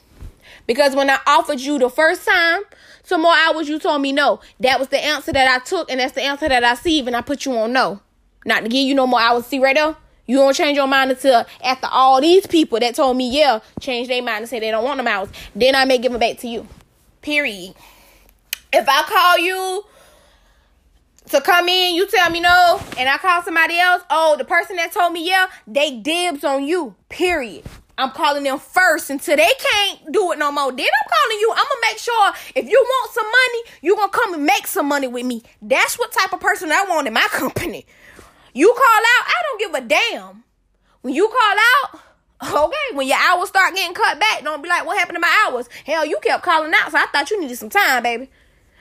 Because 0.66 0.96
when 0.96 1.10
I 1.10 1.18
offered 1.26 1.60
you 1.60 1.78
the 1.78 1.90
first 1.90 2.26
time 2.26 2.62
some 3.02 3.22
more 3.22 3.36
hours, 3.36 3.68
you 3.68 3.78
told 3.78 4.00
me 4.00 4.10
no. 4.12 4.40
That 4.60 4.78
was 4.78 4.88
the 4.88 5.04
answer 5.04 5.32
that 5.32 5.48
I 5.48 5.62
took. 5.62 5.90
And 5.90 6.00
that's 6.00 6.14
the 6.14 6.22
answer 6.22 6.48
that 6.48 6.64
I 6.64 6.74
see. 6.74 7.00
And 7.00 7.14
I 7.14 7.20
put 7.20 7.44
you 7.44 7.52
on 7.58 7.74
no. 7.74 8.00
Not 8.46 8.62
to 8.62 8.70
give 8.70 8.86
you 8.86 8.94
no 8.94 9.06
more 9.06 9.20
hours. 9.20 9.44
See 9.44 9.58
right 9.58 9.76
there? 9.76 9.96
You 10.26 10.38
don't 10.38 10.54
change 10.54 10.76
your 10.76 10.88
mind 10.88 11.10
until 11.10 11.44
after 11.62 11.88
all 11.90 12.22
these 12.22 12.46
people 12.46 12.80
that 12.80 12.94
told 12.94 13.16
me, 13.18 13.30
yeah, 13.30 13.60
change 13.80 14.08
their 14.08 14.22
mind 14.22 14.38
and 14.38 14.49
say 14.49 14.60
they 14.60 14.70
don't 14.70 14.82
want 14.82 14.96
them 14.96 15.06
hours. 15.06 15.28
Then 15.54 15.75
I 15.75 15.84
may 15.84 15.99
give 15.99 16.10
them 16.10 16.20
back 16.20 16.38
to 16.38 16.49
you. 16.49 16.66
Period. 17.20 17.75
If 18.72 18.88
I 18.88 19.02
call 19.02 19.38
you 19.38 19.84
to 21.30 21.40
come 21.40 21.68
in, 21.68 21.94
you 21.94 22.06
tell 22.06 22.30
me 22.30 22.40
no, 22.40 22.80
and 22.98 23.08
I 23.08 23.18
call 23.18 23.42
somebody 23.42 23.78
else, 23.78 24.02
oh, 24.10 24.36
the 24.36 24.44
person 24.44 24.76
that 24.76 24.92
told 24.92 25.12
me 25.12 25.26
yeah, 25.28 25.48
they 25.66 25.98
dibs 25.98 26.44
on 26.44 26.64
you. 26.64 26.94
Period. 27.08 27.64
I'm 27.98 28.10
calling 28.10 28.42
them 28.42 28.58
first 28.58 29.08
until 29.08 29.36
they 29.36 29.48
can't 29.58 30.12
do 30.12 30.30
it 30.32 30.38
no 30.38 30.52
more. 30.52 30.70
Then 30.70 30.86
I'm 30.86 31.08
calling 31.08 31.40
you. 31.40 31.50
I'm 31.52 31.64
gonna 31.64 31.80
make 31.90 31.98
sure 31.98 32.32
if 32.54 32.68
you 32.68 32.78
want 32.78 33.12
some 33.12 33.24
money, 33.24 33.62
you 33.80 33.96
gonna 33.96 34.12
come 34.12 34.34
and 34.34 34.44
make 34.44 34.66
some 34.66 34.86
money 34.86 35.06
with 35.06 35.24
me. 35.24 35.42
That's 35.62 35.98
what 35.98 36.12
type 36.12 36.32
of 36.34 36.40
person 36.40 36.70
I 36.70 36.84
want 36.88 37.06
in 37.06 37.14
my 37.14 37.20
company. 37.30 37.86
You 38.52 38.68
call 38.68 38.82
out, 38.82 39.26
I 39.26 39.42
don't 39.42 39.60
give 39.60 39.74
a 39.74 39.88
damn. 39.88 40.44
When 41.00 41.14
you 41.14 41.28
call 41.28 41.56
out, 42.52 42.66
okay, 42.66 42.96
when 42.96 43.06
your 43.06 43.18
hours 43.18 43.48
start 43.48 43.74
getting 43.74 43.94
cut 43.94 44.20
back, 44.20 44.44
don't 44.44 44.62
be 44.62 44.68
like, 44.68 44.84
what 44.84 44.98
happened 44.98 45.16
to 45.16 45.20
my 45.20 45.46
hours? 45.46 45.68
Hell, 45.84 46.04
you 46.04 46.18
kept 46.22 46.42
calling 46.42 46.72
out, 46.74 46.90
so 46.90 46.98
I 46.98 47.06
thought 47.06 47.30
you 47.30 47.40
needed 47.40 47.56
some 47.56 47.70
time, 47.70 48.02
baby. 48.02 48.28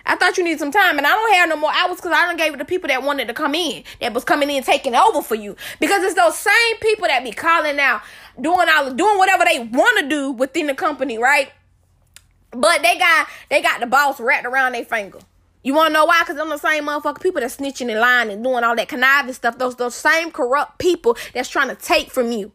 I 0.06 0.16
thought 0.16 0.38
you 0.38 0.44
needed 0.44 0.60
some 0.60 0.72
time, 0.72 0.98
and 0.98 1.08
I 1.08 1.12
don't 1.12 1.34
have 1.34 1.50
no 1.50 1.56
more 1.56 1.72
hours 1.74 1.98
because 1.98 2.12
I 2.12 2.26
don't 2.26 2.38
gave 2.38 2.54
it 2.54 2.58
to 2.58 2.66
people 2.66 2.88
that 2.90 3.04
wanted 3.04 3.28
to 3.28 3.34
come 3.34 3.56
in, 3.56 3.84
that 4.02 4.14
was 4.14 4.24
coming 4.24 4.50
in 4.50 4.64
taking 4.64 4.96
over 4.96 5.22
for 5.22 5.36
you. 5.36 5.56
Because 5.80 6.04
it's 6.04 6.16
those 6.16 6.38
same 6.38 6.78
people 6.82 7.08
that 7.08 7.24
be 7.24 7.32
calling 7.32 7.80
out, 7.80 8.02
doing 8.40 8.68
all 8.70 8.94
doing 8.94 9.18
whatever 9.18 9.46
they 9.46 9.60
want 9.60 10.00
to 10.00 10.08
do 10.08 10.32
within 10.32 10.68
the 10.68 10.76
company, 10.76 11.18
right? 11.18 11.52
But 12.52 12.82
they 12.84 12.98
got 12.98 13.28
they 13.50 13.62
got 13.62 13.80
the 13.80 13.88
boss 13.88 14.20
wrapped 14.20 14.46
around 14.46 14.74
their 14.74 14.86
finger. 14.86 15.20
You 15.64 15.74
wanna 15.74 15.90
know 15.90 16.06
why? 16.06 16.24
Cause 16.26 16.38
I'm 16.38 16.50
the 16.50 16.58
same 16.58 16.86
motherfucker 16.86 17.22
people 17.22 17.42
that 17.42 17.50
snitching 17.50 17.90
and 17.90 18.00
lying 18.00 18.30
and 18.30 18.44
doing 18.44 18.64
all 18.64 18.76
that 18.76 18.88
conniving 18.88 19.34
stuff. 19.34 19.58
Those 19.58 19.76
those 19.76 19.96
same 19.96 20.30
corrupt 20.32 20.78
people 20.78 21.18
that's 21.34 21.50
trying 21.50 21.70
to 21.70 21.76
take 21.76 22.12
from 22.12 22.32
you 22.32 22.52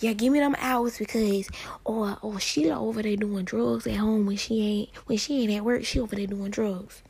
yeah, 0.00 0.12
give 0.12 0.32
me 0.32 0.40
them 0.40 0.56
hours 0.58 0.98
because 0.98 1.48
or 1.84 2.18
or 2.22 2.40
Sheila 2.40 2.80
over 2.80 3.02
there 3.02 3.16
doing 3.16 3.44
drugs 3.44 3.86
at 3.86 3.96
home 3.96 4.26
when 4.26 4.36
she 4.36 4.60
ain't 4.62 4.88
when 5.06 5.18
she 5.18 5.42
ain't 5.42 5.52
at 5.52 5.64
work, 5.64 5.84
she 5.84 6.00
over 6.00 6.16
there 6.16 6.26
doing 6.26 6.50
drugs. 6.50 7.02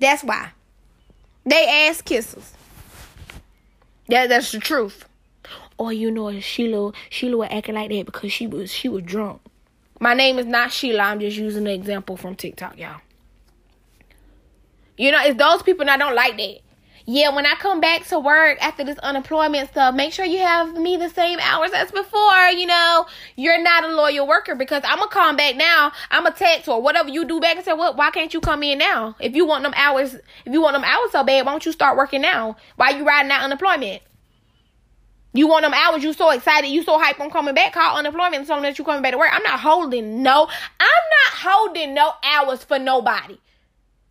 That's 0.00 0.22
why. 0.22 0.50
They 1.44 1.88
ass 1.88 2.02
kisses. 2.02 2.52
That 4.08 4.28
that's 4.28 4.52
the 4.52 4.58
truth. 4.58 5.04
Or 5.78 5.92
you 5.92 6.10
know 6.10 6.38
Sheila 6.40 6.92
Sheila 7.10 7.36
was 7.36 7.48
acting 7.50 7.74
like 7.74 7.90
that 7.90 8.06
because 8.06 8.32
she 8.32 8.46
was 8.46 8.72
she 8.72 8.88
was 8.88 9.02
drunk. 9.04 9.40
My 9.98 10.14
name 10.14 10.38
is 10.38 10.46
not 10.46 10.72
Sheila, 10.72 11.02
I'm 11.02 11.20
just 11.20 11.36
using 11.36 11.66
an 11.66 11.72
example 11.72 12.16
from 12.16 12.34
TikTok, 12.34 12.78
y'all. 12.78 13.00
You 14.98 15.12
know, 15.12 15.20
it's 15.22 15.38
those 15.38 15.62
people 15.62 15.86
that 15.86 15.98
don't 15.98 16.14
like 16.14 16.36
that 16.36 16.60
yeah, 17.08 17.32
when 17.32 17.46
I 17.46 17.54
come 17.54 17.80
back 17.80 18.04
to 18.08 18.18
work 18.18 18.58
after 18.60 18.82
this 18.82 18.98
unemployment 18.98 19.70
stuff, 19.70 19.94
make 19.94 20.12
sure 20.12 20.24
you 20.24 20.40
have 20.40 20.74
me 20.74 20.96
the 20.96 21.08
same 21.08 21.38
hours 21.40 21.70
as 21.72 21.92
before. 21.92 22.48
You 22.48 22.66
know, 22.66 23.06
you're 23.36 23.62
not 23.62 23.84
a 23.84 23.94
loyal 23.94 24.26
worker 24.26 24.56
because 24.56 24.82
I'm 24.84 24.98
gonna 24.98 25.10
come 25.10 25.36
back 25.36 25.54
now. 25.54 25.92
I'm 26.10 26.26
a 26.26 26.32
text 26.32 26.66
or 26.66 26.82
whatever 26.82 27.08
you 27.08 27.24
do 27.24 27.38
back 27.38 27.56
and 27.56 27.64
say, 27.64 27.74
well, 27.74 27.94
why 27.94 28.10
can't 28.10 28.34
you 28.34 28.40
come 28.40 28.64
in 28.64 28.78
now? 28.78 29.14
If 29.20 29.36
you 29.36 29.46
want 29.46 29.62
them 29.62 29.72
hours, 29.76 30.14
if 30.14 30.52
you 30.52 30.60
want 30.60 30.74
them 30.74 30.82
hours 30.82 31.12
so 31.12 31.22
bad, 31.22 31.46
why 31.46 31.52
don't 31.52 31.64
you 31.64 31.70
start 31.70 31.96
working 31.96 32.22
now? 32.22 32.56
Why 32.74 32.90
you 32.90 33.06
riding 33.06 33.30
out 33.30 33.44
unemployment? 33.44 34.02
You 35.32 35.46
want 35.46 35.62
them 35.62 35.74
hours, 35.74 36.02
you 36.02 36.12
so 36.12 36.30
excited, 36.30 36.68
you 36.68 36.82
so 36.82 36.98
hype 36.98 37.20
on 37.20 37.30
coming 37.30 37.54
back, 37.54 37.74
call 37.74 37.98
unemployment 37.98 38.36
and 38.36 38.46
tell 38.46 38.56
them 38.56 38.64
that 38.64 38.78
you 38.80 38.84
coming 38.84 39.02
back 39.02 39.12
to 39.12 39.18
work. 39.18 39.30
I'm 39.32 39.44
not 39.44 39.60
holding 39.60 40.24
no, 40.24 40.48
I'm 40.80 40.88
not 40.88 41.32
holding 41.34 41.94
no 41.94 42.14
hours 42.24 42.64
for 42.64 42.80
nobody 42.80 43.38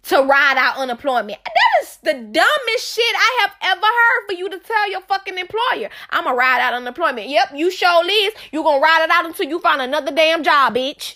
to 0.07 0.21
ride 0.21 0.57
out 0.57 0.77
unemployment. 0.77 1.39
That 1.43 1.83
is 1.83 1.97
the 2.03 2.13
dumbest 2.13 2.95
shit 2.95 3.15
I 3.15 3.39
have 3.41 3.77
ever 3.77 3.85
heard 3.85 4.27
for 4.27 4.33
you 4.33 4.49
to 4.49 4.59
tell 4.59 4.91
your 4.91 5.01
fucking 5.01 5.37
employer. 5.37 5.89
I'ma 6.11 6.31
ride 6.31 6.61
out 6.61 6.73
unemployment. 6.73 7.27
Yep, 7.27 7.49
you 7.55 7.71
sure 7.71 8.03
is. 8.09 8.33
You 8.51 8.63
gonna 8.63 8.81
ride 8.81 9.03
it 9.03 9.09
out 9.09 9.25
until 9.25 9.47
you 9.47 9.59
find 9.59 9.81
another 9.81 10.11
damn 10.11 10.43
job, 10.43 10.75
bitch. 10.75 11.15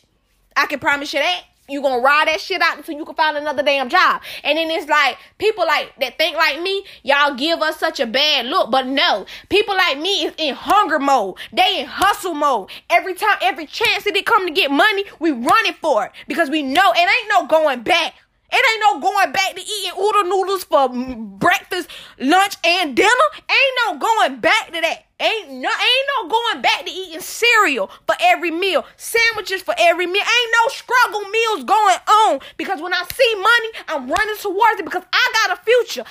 I 0.56 0.65
can 0.65 0.80
promise 0.80 1.13
you 1.13 1.19
that. 1.19 1.43
You 1.69 1.84
gonna 1.84 2.02
ride 2.02 2.28
that 2.28 2.41
shit 2.41 2.62
out 2.63 2.78
until 2.78 2.97
you 2.97 3.06
can 3.06 3.13
find 3.13 3.38
another 3.38 3.62
damn 3.62 3.89
job. 3.89 4.23
And 4.43 4.58
then 4.58 4.71
it's 4.71 4.89
like 4.89 5.17
people 5.38 5.67
like 5.67 5.93
that 5.99 6.17
think 6.17 6.36
like 6.36 6.60
me, 6.60 6.84
y'all 7.04 7.36
give 7.36 7.62
us 7.62 7.78
such 7.78 7.99
a 7.99 8.08
bad 8.08 8.47
look. 8.47 8.71
But 8.71 8.88
no, 8.88 9.28
people 9.49 9.75
like 9.75 9.99
me 9.99 10.25
is 10.25 10.34
in 10.39 10.56
hunger 10.56 10.97
mode. 10.97 11.36
They 11.54 11.82
in 11.82 11.86
hustle 11.86 12.34
mode. 12.34 12.71
Every 12.89 13.13
time, 13.13 13.38
every 13.43 13.67
chance 13.67 14.04
that 14.06 14.15
they 14.15 14.23
come 14.23 14.47
to 14.47 14.52
get 14.52 14.71
money, 14.71 15.06
we 15.19 15.30
running 15.30 15.73
for 15.73 16.06
it. 16.06 16.12
Because 16.28 16.49
we 16.49 16.63
know 16.63 16.91
it 16.91 16.99
ain't 17.02 17.30
no 17.30 17.45
going 17.45 17.84
back. 17.84 18.15
It 18.52 18.66
ain't 18.72 18.82
no 18.82 19.00
going 19.00 19.32
back 19.32 19.56
to 19.56 19.62
eating 19.62 20.00
oodle 20.00 20.24
noodles 20.24 20.64
for 20.64 20.90
breakfast, 20.90 21.90
lunch, 22.20 22.56
and 22.64 22.96
dinner. 22.96 23.30
Ain't 23.50 23.78
no 23.86 24.00
going 24.00 24.40
back 24.40 24.68
to 24.68 24.82
that. 24.82 25.06
Ain't 25.22 25.50
no 25.52 25.70
ain't 25.70 26.08
no 26.16 26.30
going 26.30 26.62
back 26.62 26.86
to 26.86 26.92
eating 26.92 27.20
cereal 27.20 27.92
for 28.08 28.16
every 28.22 28.52
meal, 28.52 28.86
sandwiches 28.96 29.62
for 29.62 29.76
every 29.78 30.08
meal. 30.08 30.22
Ain't 30.22 30.56
no 30.64 30.70
struggle 30.70 31.22
meals 31.30 31.66
going 31.66 31.98
on 32.08 32.40
because 32.56 32.82
when 32.82 32.94
I 32.94 33.04
see 33.14 33.36
money, 33.36 33.70
I'm 33.90 34.08
running 34.10 34.38
towards 34.40 34.80
it 34.80 34.86
because 34.86 35.04
I 35.12 35.32
got 35.46 35.60
a 35.60 35.62
future. 35.62 36.06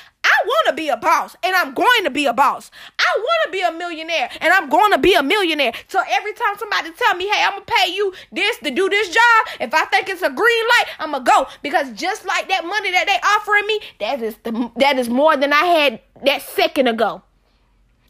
I 0.48 0.50
want 0.50 0.66
to 0.68 0.82
be 0.82 0.88
a 0.88 0.96
boss 0.96 1.36
and 1.42 1.54
I'm 1.54 1.74
going 1.74 2.04
to 2.04 2.10
be 2.10 2.24
a 2.24 2.32
boss. 2.32 2.70
I 2.98 3.18
want 3.18 3.40
to 3.44 3.50
be 3.50 3.60
a 3.60 3.70
millionaire 3.70 4.30
and 4.40 4.52
I'm 4.52 4.70
going 4.70 4.92
to 4.92 4.98
be 4.98 5.14
a 5.14 5.22
millionaire. 5.22 5.72
So 5.88 6.02
every 6.08 6.32
time 6.32 6.56
somebody 6.58 6.90
tell 6.92 7.14
me, 7.16 7.28
"Hey, 7.28 7.44
I'm 7.44 7.52
going 7.52 7.64
to 7.66 7.72
pay 7.72 7.92
you 7.92 8.14
this 8.32 8.58
to 8.58 8.70
do 8.70 8.88
this 8.88 9.08
job," 9.08 9.46
if 9.60 9.74
I 9.74 9.84
think 9.86 10.08
it's 10.08 10.22
a 10.22 10.30
green 10.30 10.64
light, 10.64 10.84
I'm 10.98 11.10
going 11.10 11.24
to 11.24 11.30
go 11.30 11.46
because 11.62 11.92
just 11.92 12.24
like 12.24 12.48
that 12.48 12.64
money 12.64 12.90
that 12.92 13.06
they 13.06 13.18
offering 13.28 13.66
me, 13.66 13.80
that 14.00 14.22
is 14.22 14.36
the 14.42 14.70
that 14.76 14.98
is 14.98 15.10
more 15.10 15.36
than 15.36 15.52
I 15.52 15.64
had 15.64 16.00
that 16.24 16.40
second 16.42 16.88
ago. 16.88 17.22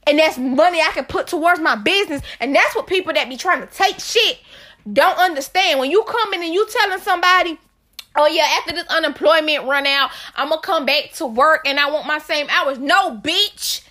And 0.07 0.19
that's 0.19 0.39
money 0.39 0.81
I 0.81 0.93
can 0.93 1.05
put 1.05 1.27
towards 1.27 1.61
my 1.61 1.75
business. 1.75 2.23
And 2.41 2.55
that's 2.55 2.75
what 2.75 2.87
people 2.87 3.13
that 3.15 3.29
be 3.29 3.37
trying 3.37 3.61
to 3.61 3.67
take 3.67 3.99
shit 3.99 4.39
don't 4.91 5.19
understand. 5.19 5.81
When 5.81 5.91
you 5.91 6.03
come 6.05 6.33
in 6.35 6.43
and 6.43 6.55
you 6.55 6.67
telling 6.71 7.01
somebody, 7.01 7.59
oh 8.17 8.27
yeah, 8.27 8.47
after 8.59 8.73
this 8.73 8.87
unemployment 8.89 9.65
run 9.65 9.87
out, 9.87 10.11
I'm 10.37 10.49
gonna 10.51 10.61
come 10.61 10.87
back 10.87 11.13
to 11.15 11.27
work 11.27 11.63
and 11.67 11.79
I 11.79 11.91
want 11.91 12.07
my 12.07 12.19
same 12.19 12.47
hours. 12.51 12.79
No, 12.79 13.17
bitch. 13.17 13.83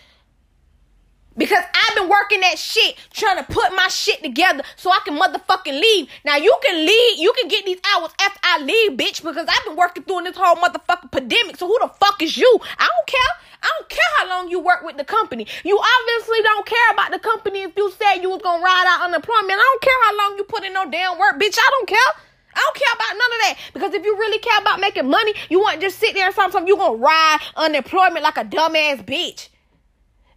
Because 1.37 1.63
I've 1.71 1.95
been 1.95 2.09
working 2.09 2.41
that 2.41 2.57
shit, 2.57 2.95
trying 3.13 3.37
to 3.37 3.43
put 3.43 3.69
my 3.75 3.87
shit 3.89 4.23
together 4.23 4.63
so 4.75 4.89
I 4.89 4.99
can 5.05 5.15
motherfucking 5.19 5.79
leave. 5.79 6.09
Now 6.25 6.35
you 6.37 6.57
can 6.63 6.83
leave, 6.83 7.19
you 7.19 7.31
can 7.39 7.47
get 7.47 7.63
these 7.63 7.79
hours 7.93 8.11
after 8.19 8.39
I 8.41 8.59
leave, 8.63 8.97
bitch, 8.97 9.21
because 9.21 9.45
I've 9.47 9.65
been 9.65 9.75
working 9.75 10.03
through 10.03 10.23
this 10.23 10.35
whole 10.35 10.55
motherfucking 10.55 11.11
pandemic. 11.11 11.57
So 11.57 11.67
who 11.67 11.77
the 11.79 11.89
fuck 11.99 12.23
is 12.23 12.37
you? 12.37 12.59
I 12.79 12.87
don't 12.87 13.07
care. 13.07 13.33
I 13.61 13.71
don't 13.77 13.89
care 13.89 14.11
how 14.17 14.29
long 14.29 14.49
you 14.49 14.59
work 14.59 14.83
with 14.83 14.97
the 14.97 15.03
company. 15.03 15.45
You 15.63 15.79
obviously 15.79 16.41
don't 16.41 16.65
care 16.65 16.91
about 16.93 17.11
the 17.11 17.19
company 17.19 17.61
if 17.61 17.77
you 17.77 17.91
said 17.91 18.21
you 18.21 18.31
was 18.31 18.41
gonna 18.41 18.63
ride 18.63 18.85
out 18.87 19.05
unemployment. 19.05 19.51
I 19.51 19.77
don't 19.77 19.81
care 19.81 20.03
how 20.05 20.17
long 20.17 20.37
you 20.37 20.43
put 20.43 20.63
in 20.63 20.73
no 20.73 20.89
damn 20.89 21.19
work, 21.19 21.39
bitch. 21.39 21.57
I 21.59 21.69
don't 21.71 21.87
care. 21.87 22.26
I 22.57 22.59
don't 22.59 22.75
care 22.75 22.93
about 22.95 23.13
none 23.13 23.31
of 23.31 23.39
that. 23.45 23.57
Because 23.73 23.93
if 23.93 24.03
you 24.03 24.17
really 24.17 24.39
care 24.39 24.59
about 24.59 24.79
making 24.79 25.07
money, 25.07 25.33
you 25.49 25.59
won't 25.59 25.79
just 25.79 25.99
sit 25.99 26.15
there 26.15 26.25
and 26.25 26.35
sometimes 26.35 26.67
you're 26.67 26.77
gonna 26.77 26.97
ride 26.97 27.37
unemployment 27.55 28.23
like 28.23 28.37
a 28.37 28.43
dumbass 28.43 29.05
bitch 29.05 29.49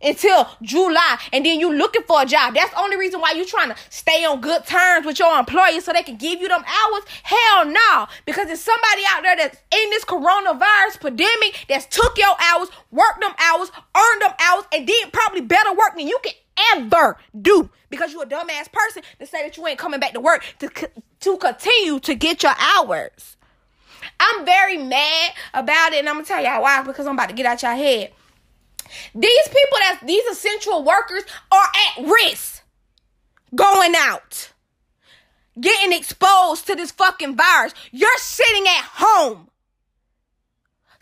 until 0.02 0.48
July 0.62 1.18
and 1.32 1.44
then 1.44 1.60
you 1.60 1.72
looking 1.72 2.02
for 2.02 2.22
a 2.22 2.26
job. 2.26 2.54
That's 2.54 2.70
the 2.72 2.80
only 2.80 2.96
reason 2.96 3.20
why 3.20 3.32
you 3.32 3.46
trying 3.46 3.70
to 3.70 3.76
stay 3.88 4.24
on 4.24 4.40
good 4.40 4.66
terms 4.66 5.06
with 5.06 5.18
your 5.18 5.38
employer 5.38 5.80
so 5.80 5.92
they 5.92 6.02
can 6.02 6.16
give 6.16 6.40
you 6.40 6.48
them 6.48 6.62
hours. 6.62 7.04
Hell 7.22 7.66
no. 7.66 8.06
Because 8.26 8.46
there's 8.46 8.60
somebody 8.60 9.02
out 9.08 9.22
there 9.22 9.36
that's 9.36 9.58
in 9.72 9.90
this 9.90 10.04
coronavirus 10.04 11.00
pandemic 11.00 11.64
that's 11.68 11.86
took 11.86 12.18
your 12.18 12.34
hours, 12.52 12.68
worked 12.90 13.20
them 13.20 13.34
hours, 13.38 13.70
earned 13.96 14.22
them 14.22 14.32
hours, 14.40 14.64
and 14.72 14.86
did 14.86 15.12
probably 15.12 15.40
better 15.40 15.72
work 15.72 15.96
than 15.96 16.06
you 16.06 16.18
can 16.22 16.32
ever 16.74 17.16
do. 17.40 17.70
Because 17.88 18.12
you're 18.12 18.22
a 18.22 18.26
dumbass 18.26 18.70
person 18.70 19.02
to 19.18 19.26
say 19.26 19.42
that 19.42 19.56
you 19.56 19.66
ain't 19.66 19.78
coming 19.78 20.00
back 20.00 20.12
to 20.12 20.20
work 20.20 20.44
to, 20.60 20.70
to 21.20 21.36
continue 21.36 21.98
to 22.00 22.14
get 22.14 22.42
your 22.42 22.54
hours. 22.58 23.36
I'm 24.18 24.44
very 24.44 24.78
mad 24.78 25.32
about 25.54 25.92
it, 25.92 25.98
and 26.00 26.08
I'm 26.08 26.16
gonna 26.16 26.26
tell 26.26 26.42
y'all 26.42 26.62
why 26.62 26.82
because 26.82 27.06
I'm 27.06 27.14
about 27.14 27.30
to 27.30 27.34
get 27.34 27.46
out 27.46 27.62
your 27.62 27.74
head. 27.74 28.12
These 29.14 29.48
people 29.48 29.78
that 29.78 30.00
these 30.04 30.24
essential 30.26 30.82
workers 30.82 31.24
are 31.52 31.68
at 31.98 32.06
risk 32.06 32.62
going 33.54 33.94
out, 33.96 34.52
getting 35.60 35.96
exposed 35.96 36.66
to 36.66 36.74
this 36.74 36.90
fucking 36.90 37.36
virus. 37.36 37.74
You're 37.90 38.10
sitting 38.18 38.66
at 38.66 38.84
home 38.94 39.48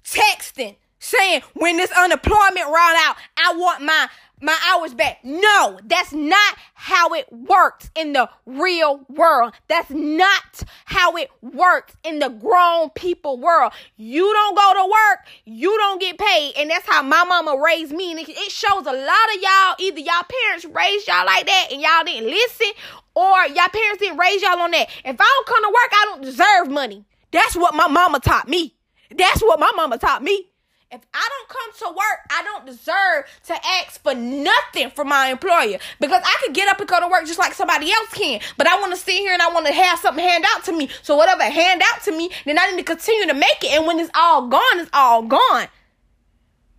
texting, 0.04 0.76
saying, 0.98 1.42
when 1.54 1.76
this 1.76 1.92
unemployment 1.92 2.66
run 2.66 2.96
out, 2.96 3.16
I 3.36 3.54
want 3.56 3.82
my 3.82 4.08
my 4.40 4.56
hours 4.70 4.94
back. 4.94 5.18
No, 5.24 5.78
that's 5.84 6.12
not 6.12 6.56
how 6.74 7.12
it 7.14 7.32
works 7.32 7.90
in 7.94 8.12
the 8.12 8.28
real 8.46 9.04
world. 9.08 9.54
That's 9.68 9.90
not 9.90 10.62
how 10.84 11.16
it 11.16 11.30
works 11.42 11.94
in 12.04 12.18
the 12.18 12.28
grown 12.28 12.90
people 12.90 13.38
world. 13.38 13.72
You 13.96 14.32
don't 14.32 14.56
go 14.56 14.72
to 14.74 14.90
work, 14.90 15.26
you 15.44 15.76
don't 15.78 16.00
get 16.00 16.18
paid. 16.18 16.54
And 16.56 16.70
that's 16.70 16.86
how 16.86 17.02
my 17.02 17.24
mama 17.24 17.60
raised 17.62 17.92
me. 17.92 18.12
And 18.12 18.20
it 18.20 18.50
shows 18.50 18.86
a 18.86 18.92
lot 18.92 19.34
of 19.34 19.42
y'all, 19.42 19.74
either 19.78 20.00
y'all 20.00 20.24
parents 20.44 20.64
raised 20.64 21.08
y'all 21.08 21.26
like 21.26 21.46
that 21.46 21.68
and 21.72 21.80
y'all 21.80 22.04
didn't 22.04 22.30
listen, 22.30 22.68
or 23.14 23.46
y'all 23.48 23.68
parents 23.68 23.98
didn't 23.98 24.18
raise 24.18 24.42
y'all 24.42 24.60
on 24.60 24.70
that. 24.70 24.88
If 25.04 25.16
I 25.18 25.24
don't 25.24 25.46
come 25.46 25.64
to 25.64 25.68
work, 25.68 25.90
I 25.92 26.04
don't 26.06 26.22
deserve 26.22 26.70
money. 26.70 27.04
That's 27.30 27.56
what 27.56 27.74
my 27.74 27.88
mama 27.88 28.20
taught 28.20 28.48
me. 28.48 28.74
That's 29.14 29.40
what 29.40 29.58
my 29.58 29.70
mama 29.74 29.98
taught 29.98 30.22
me. 30.22 30.50
If 30.90 31.02
I 31.12 31.28
don't 31.28 31.48
come 31.50 31.90
to 31.90 31.96
work, 31.98 32.20
I 32.30 32.42
don't 32.44 32.64
deserve 32.64 33.26
to 33.48 33.66
ask 33.82 34.02
for 34.02 34.14
nothing 34.14 34.88
from 34.88 35.08
my 35.08 35.28
employer 35.28 35.78
because 36.00 36.22
I 36.24 36.36
could 36.42 36.54
get 36.54 36.66
up 36.66 36.80
and 36.80 36.88
go 36.88 36.98
to 36.98 37.08
work 37.08 37.26
just 37.26 37.38
like 37.38 37.52
somebody 37.52 37.92
else 37.92 38.08
can. 38.14 38.40
But 38.56 38.66
I 38.66 38.80
want 38.80 38.94
to 38.94 38.98
sit 38.98 39.16
here 39.16 39.34
and 39.34 39.42
I 39.42 39.52
want 39.52 39.66
to 39.66 39.72
have 39.74 39.98
something 39.98 40.24
hand 40.24 40.46
out 40.48 40.64
to 40.64 40.72
me. 40.72 40.88
So 41.02 41.14
whatever 41.14 41.42
hand 41.42 41.82
out 41.92 42.02
to 42.04 42.12
me, 42.12 42.30
then 42.46 42.58
I 42.58 42.70
need 42.70 42.78
to 42.78 42.84
continue 42.84 43.26
to 43.26 43.34
make 43.34 43.62
it. 43.62 43.72
And 43.72 43.86
when 43.86 43.98
it's 43.98 44.10
all 44.14 44.48
gone, 44.48 44.78
it's 44.78 44.90
all 44.94 45.22
gone. 45.24 45.68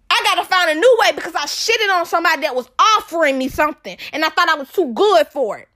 I 0.10 0.22
gotta 0.24 0.44
find 0.44 0.72
a 0.72 0.82
new 0.82 0.98
way 1.02 1.12
because 1.12 1.36
I 1.36 1.46
shitted 1.46 1.94
on 1.94 2.08
somebody 2.08 2.42
that 2.42 2.56
was 2.56 2.68
offering 2.98 3.38
me 3.38 3.48
something 3.48 3.96
and 4.12 4.26
I 4.26 4.30
thought 4.30 4.50
I 4.50 4.56
was 4.56 4.72
too 4.72 4.92
good 4.92 5.28
for 5.28 5.60
it 5.60 5.69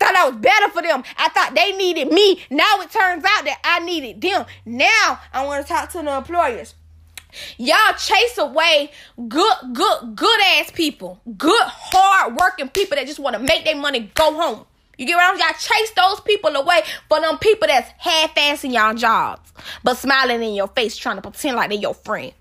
thought 0.00 0.16
I 0.16 0.28
was 0.28 0.38
better 0.40 0.68
for 0.70 0.82
them. 0.82 1.04
I 1.16 1.28
thought 1.28 1.54
they 1.54 1.76
needed 1.76 2.10
me. 2.10 2.40
Now 2.50 2.80
it 2.80 2.90
turns 2.90 3.24
out 3.24 3.44
that 3.44 3.60
I 3.62 3.80
needed 3.80 4.20
them. 4.20 4.46
Now 4.64 5.20
I 5.32 5.44
want 5.44 5.64
to 5.64 5.72
talk 5.72 5.90
to 5.90 6.02
the 6.02 6.16
employers. 6.16 6.74
Y'all 7.58 7.94
chase 7.96 8.38
away 8.38 8.90
good, 9.28 9.56
good, 9.72 10.16
good 10.16 10.40
ass 10.56 10.72
people, 10.72 11.20
good, 11.36 11.62
hard 11.64 12.36
working 12.36 12.68
people 12.68 12.96
that 12.96 13.06
just 13.06 13.20
want 13.20 13.36
to 13.36 13.42
make 13.42 13.64
their 13.64 13.76
money 13.76 14.10
go 14.14 14.34
home. 14.34 14.64
You 14.98 15.06
get 15.06 15.16
around? 15.16 15.38
Y'all 15.38 15.52
chase 15.52 15.90
those 15.92 16.20
people 16.20 16.54
away 16.56 16.82
for 17.08 17.20
them 17.20 17.38
people 17.38 17.68
that's 17.68 17.90
half 17.98 18.34
assing 18.34 18.74
y'all 18.74 18.94
jobs, 18.94 19.52
but 19.84 19.96
smiling 19.96 20.42
in 20.42 20.54
your 20.54 20.68
face, 20.68 20.96
trying 20.96 21.16
to 21.16 21.22
pretend 21.22 21.56
like 21.56 21.70
they're 21.70 21.78
your 21.78 21.94
friend. 21.94 22.32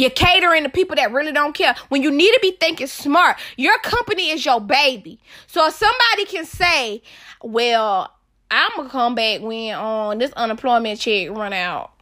You're 0.00 0.08
catering 0.10 0.62
to 0.62 0.70
people 0.70 0.96
that 0.96 1.12
really 1.12 1.30
don't 1.30 1.54
care. 1.54 1.74
When 1.90 2.02
you 2.02 2.10
need 2.10 2.32
to 2.32 2.38
be 2.40 2.52
thinking 2.52 2.86
smart, 2.86 3.36
your 3.58 3.78
company 3.80 4.30
is 4.30 4.46
your 4.46 4.58
baby. 4.58 5.20
So 5.46 5.66
if 5.66 5.74
somebody 5.74 6.24
can 6.24 6.46
say, 6.46 7.02
well, 7.42 8.10
I'm 8.50 8.70
gonna 8.76 8.88
come 8.88 9.14
back 9.14 9.42
when 9.42 9.74
on 9.74 10.12
um, 10.12 10.18
this 10.18 10.32
unemployment 10.32 10.98
check 10.98 11.28
run 11.30 11.52
out. 11.52 11.92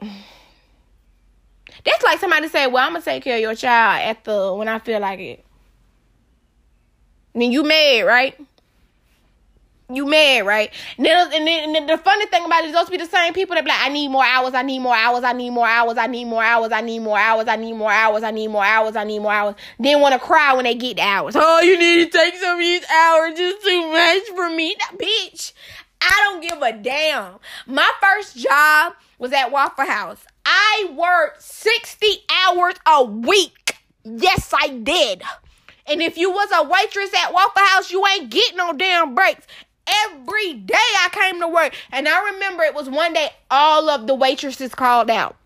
That's 1.84 2.02
like 2.04 2.18
somebody 2.20 2.48
say, 2.48 2.66
"Well, 2.66 2.86
I'm 2.86 2.92
gonna 2.92 3.04
take 3.04 3.24
care 3.24 3.36
of 3.36 3.40
your 3.40 3.54
child 3.54 4.02
at 4.02 4.24
the 4.24 4.54
when 4.54 4.68
I 4.68 4.78
feel 4.78 5.00
like 5.00 5.18
it." 5.18 5.44
I 7.34 7.38
mean, 7.38 7.52
you 7.52 7.64
mad, 7.64 8.02
right? 8.02 8.40
You 9.90 10.04
mad, 10.04 10.44
right? 10.44 10.70
And 10.98 11.06
then, 11.06 11.32
and 11.32 11.74
then, 11.74 11.86
the 11.86 11.96
funny 11.96 12.26
thing 12.26 12.44
about 12.44 12.62
it 12.62 12.68
is 12.68 12.74
those 12.74 12.90
be 12.90 12.98
the 12.98 13.06
same 13.06 13.32
people 13.32 13.54
that 13.54 13.64
be 13.64 13.70
like, 13.70 13.80
I 13.80 13.88
need 13.88 14.08
more 14.08 14.24
hours, 14.24 14.52
I 14.52 14.60
need 14.60 14.80
more 14.80 14.94
hours, 14.94 15.24
I 15.24 15.32
need 15.32 15.50
more 15.50 15.66
hours, 15.66 15.96
I 15.96 16.06
need 16.06 16.26
more 16.26 16.42
hours, 16.42 16.72
I 16.72 16.82
need 16.82 17.00
more 17.00 17.18
hours, 17.18 17.48
I 17.48 17.56
need 17.56 17.72
more 17.72 17.90
hours, 17.90 18.22
I 18.22 18.30
need 18.30 18.48
more 18.48 18.64
hours, 18.64 18.96
I 18.96 19.04
need 19.04 19.18
more 19.20 19.32
hours. 19.32 19.54
Then 19.78 20.00
want 20.02 20.12
to 20.12 20.18
cry 20.18 20.52
when 20.52 20.64
they 20.64 20.74
get 20.74 20.96
the 20.96 21.02
hours. 21.02 21.34
Oh, 21.38 21.60
you 21.60 21.78
need 21.78 22.04
to 22.04 22.18
take 22.18 22.34
some 22.36 22.58
of 22.58 22.58
these 22.58 22.84
hours, 22.90 23.38
just 23.38 23.64
too 23.64 23.90
much 23.90 24.22
for 24.34 24.50
me. 24.50 24.76
That 24.78 24.98
bitch, 24.98 25.52
I 26.02 26.12
don't 26.24 26.42
give 26.42 26.60
a 26.60 26.72
damn. 26.82 27.38
My 27.66 27.90
first 28.00 28.36
job 28.36 28.92
was 29.18 29.32
at 29.32 29.50
Waffle 29.50 29.86
House. 29.86 30.22
I 30.44 30.90
worked 30.94 31.42
60 31.42 32.06
hours 32.46 32.74
a 32.86 33.04
week. 33.04 33.76
Yes, 34.04 34.52
I 34.54 34.68
did. 34.68 35.22
And 35.86 36.02
if 36.02 36.18
you 36.18 36.30
was 36.30 36.50
a 36.54 36.68
waitress 36.68 37.14
at 37.14 37.32
Waffle 37.32 37.62
House, 37.64 37.90
you 37.90 38.04
ain't 38.06 38.28
getting 38.28 38.58
no 38.58 38.74
damn 38.74 39.14
breaks 39.14 39.46
every 40.06 40.54
day 40.54 40.74
I 40.74 41.08
came 41.10 41.40
to 41.40 41.48
work. 41.48 41.74
And 41.92 42.08
I 42.08 42.32
remember 42.32 42.62
it 42.62 42.74
was 42.74 42.88
one 42.88 43.12
day 43.12 43.30
all 43.50 43.88
of 43.88 44.06
the 44.06 44.14
waitresses 44.14 44.74
called 44.74 45.10
out. 45.10 45.36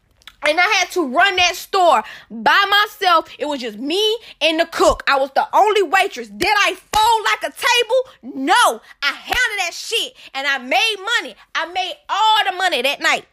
And 0.48 0.58
I 0.58 0.64
had 0.64 0.90
to 0.92 1.06
run 1.06 1.36
that 1.36 1.54
store 1.54 2.02
by 2.28 2.64
myself. 2.68 3.28
It 3.38 3.46
was 3.46 3.60
just 3.60 3.78
me 3.78 4.18
and 4.40 4.58
the 4.58 4.66
cook. 4.66 5.04
I 5.06 5.16
was 5.16 5.30
the 5.34 5.46
only 5.52 5.82
waitress. 5.82 6.28
Did 6.28 6.48
I 6.48 6.74
fold 6.74 7.24
like 7.24 7.52
a 7.52 7.54
table? 7.54 8.40
No. 8.44 8.80
I 9.02 9.12
handled 9.12 9.58
that 9.58 9.72
shit 9.72 10.14
and 10.34 10.46
I 10.46 10.58
made 10.58 10.96
money. 11.20 11.36
I 11.54 11.66
made 11.66 11.94
all 12.08 12.44
the 12.44 12.56
money 12.56 12.82
that 12.82 13.00
night. 13.00 13.26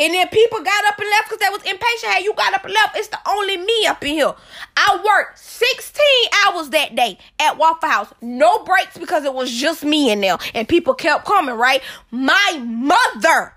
And 0.00 0.14
then 0.14 0.28
people 0.28 0.60
got 0.60 0.84
up 0.86 0.98
and 0.98 1.10
left 1.10 1.28
because 1.28 1.40
they 1.40 1.50
was 1.50 1.62
impatient. 1.62 2.14
Hey, 2.14 2.24
you 2.24 2.32
got 2.32 2.54
up 2.54 2.64
and 2.64 2.72
left. 2.72 2.96
It's 2.96 3.08
the 3.08 3.18
only 3.28 3.58
me 3.58 3.86
up 3.86 4.02
in 4.02 4.14
here. 4.14 4.32
I 4.74 4.98
worked 5.04 5.38
16 5.38 6.02
hours 6.46 6.70
that 6.70 6.96
day 6.96 7.18
at 7.38 7.58
Waffle 7.58 7.86
House. 7.86 8.10
No 8.22 8.64
breaks 8.64 8.96
because 8.96 9.24
it 9.24 9.34
was 9.34 9.52
just 9.52 9.84
me 9.84 10.10
in 10.10 10.22
there. 10.22 10.38
And 10.54 10.66
people 10.66 10.94
kept 10.94 11.26
coming, 11.26 11.54
right? 11.54 11.82
My 12.10 12.62
mother 12.64 13.52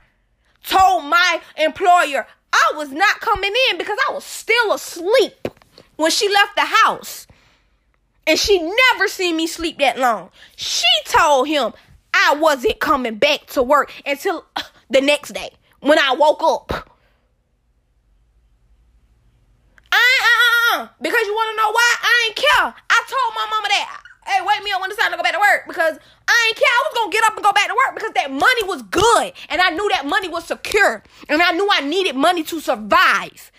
told 0.65 1.05
my 1.05 1.39
employer 1.55 2.27
I 2.51 2.71
was 2.75 2.91
not 2.91 3.21
coming 3.21 3.53
in 3.71 3.77
because 3.77 3.97
I 4.09 4.13
was 4.13 4.25
still 4.25 4.73
asleep 4.73 5.47
when 5.95 6.11
she 6.11 6.27
left 6.27 6.57
the 6.57 6.65
house. 6.83 7.25
And 8.27 8.37
she 8.37 8.59
never 8.59 9.07
seen 9.07 9.37
me 9.37 9.47
sleep 9.47 9.79
that 9.79 9.97
long. 9.97 10.29
She 10.57 10.83
told 11.05 11.47
him 11.47 11.71
I 12.13 12.35
wasn't 12.35 12.81
coming 12.81 13.15
back 13.15 13.45
to 13.47 13.63
work 13.63 13.93
until 14.05 14.45
the 14.89 14.99
next 14.99 15.29
day 15.29 15.49
when 15.83 15.99
I 15.99 16.15
woke 16.15 16.41
up. 16.43 16.89
I, 19.91 19.99
uh, 19.99 20.79
uh, 20.79 20.81
uh, 20.81 20.87
because 21.01 21.23
you 21.27 21.33
want 21.35 21.51
to 21.51 21.57
know 21.61 21.71
why? 21.71 21.95
I 22.01 22.23
ain't 22.27 22.35
care. 22.35 22.73
I 22.89 23.03
told 23.05 23.35
my 23.35 23.47
mama 23.51 23.67
that. 23.69 23.99
Hey, 24.25 24.39
wake 24.47 24.63
me 24.63 24.71
up 24.71 24.79
when 24.79 24.89
it's 24.89 24.99
time 24.99 25.11
to 25.11 25.17
go 25.17 25.23
back 25.23 25.33
to 25.33 25.39
work 25.39 25.67
because 25.67 25.99
I 26.27 26.45
ain't 26.47 26.55
care. 26.55 26.65
I 26.65 26.83
was 26.87 26.93
gonna 26.95 27.11
get 27.11 27.23
up 27.25 27.35
and 27.35 27.43
go 27.43 27.51
back 27.51 27.67
to 27.67 27.75
work 27.75 27.95
because 27.95 28.11
that 28.13 28.31
money 28.31 28.63
was 28.63 28.81
good 28.83 29.33
and 29.49 29.61
I 29.61 29.69
knew 29.71 29.89
that 29.93 30.05
money 30.05 30.29
was 30.29 30.45
secure 30.45 31.03
and 31.27 31.41
I 31.41 31.51
knew 31.51 31.67
I 31.69 31.81
needed 31.81 32.15
money 32.15 32.43
to 32.43 32.61
survive. 32.61 33.51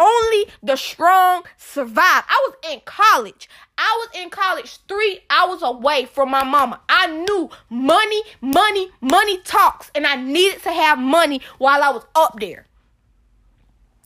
Only 0.00 0.46
the 0.62 0.76
strong 0.76 1.42
survive. 1.58 2.24
I 2.26 2.48
was 2.48 2.54
in 2.72 2.80
college. 2.86 3.50
I 3.76 3.98
was 4.00 4.22
in 4.22 4.30
college 4.30 4.78
three 4.88 5.20
hours 5.28 5.62
away 5.62 6.06
from 6.06 6.30
my 6.30 6.42
mama. 6.42 6.80
I 6.88 7.06
knew 7.06 7.50
money, 7.68 8.22
money, 8.40 8.88
money 9.02 9.38
talks, 9.42 9.90
and 9.94 10.06
I 10.06 10.16
needed 10.16 10.62
to 10.62 10.72
have 10.72 10.98
money 10.98 11.42
while 11.58 11.82
I 11.82 11.90
was 11.90 12.04
up 12.14 12.40
there. 12.40 12.64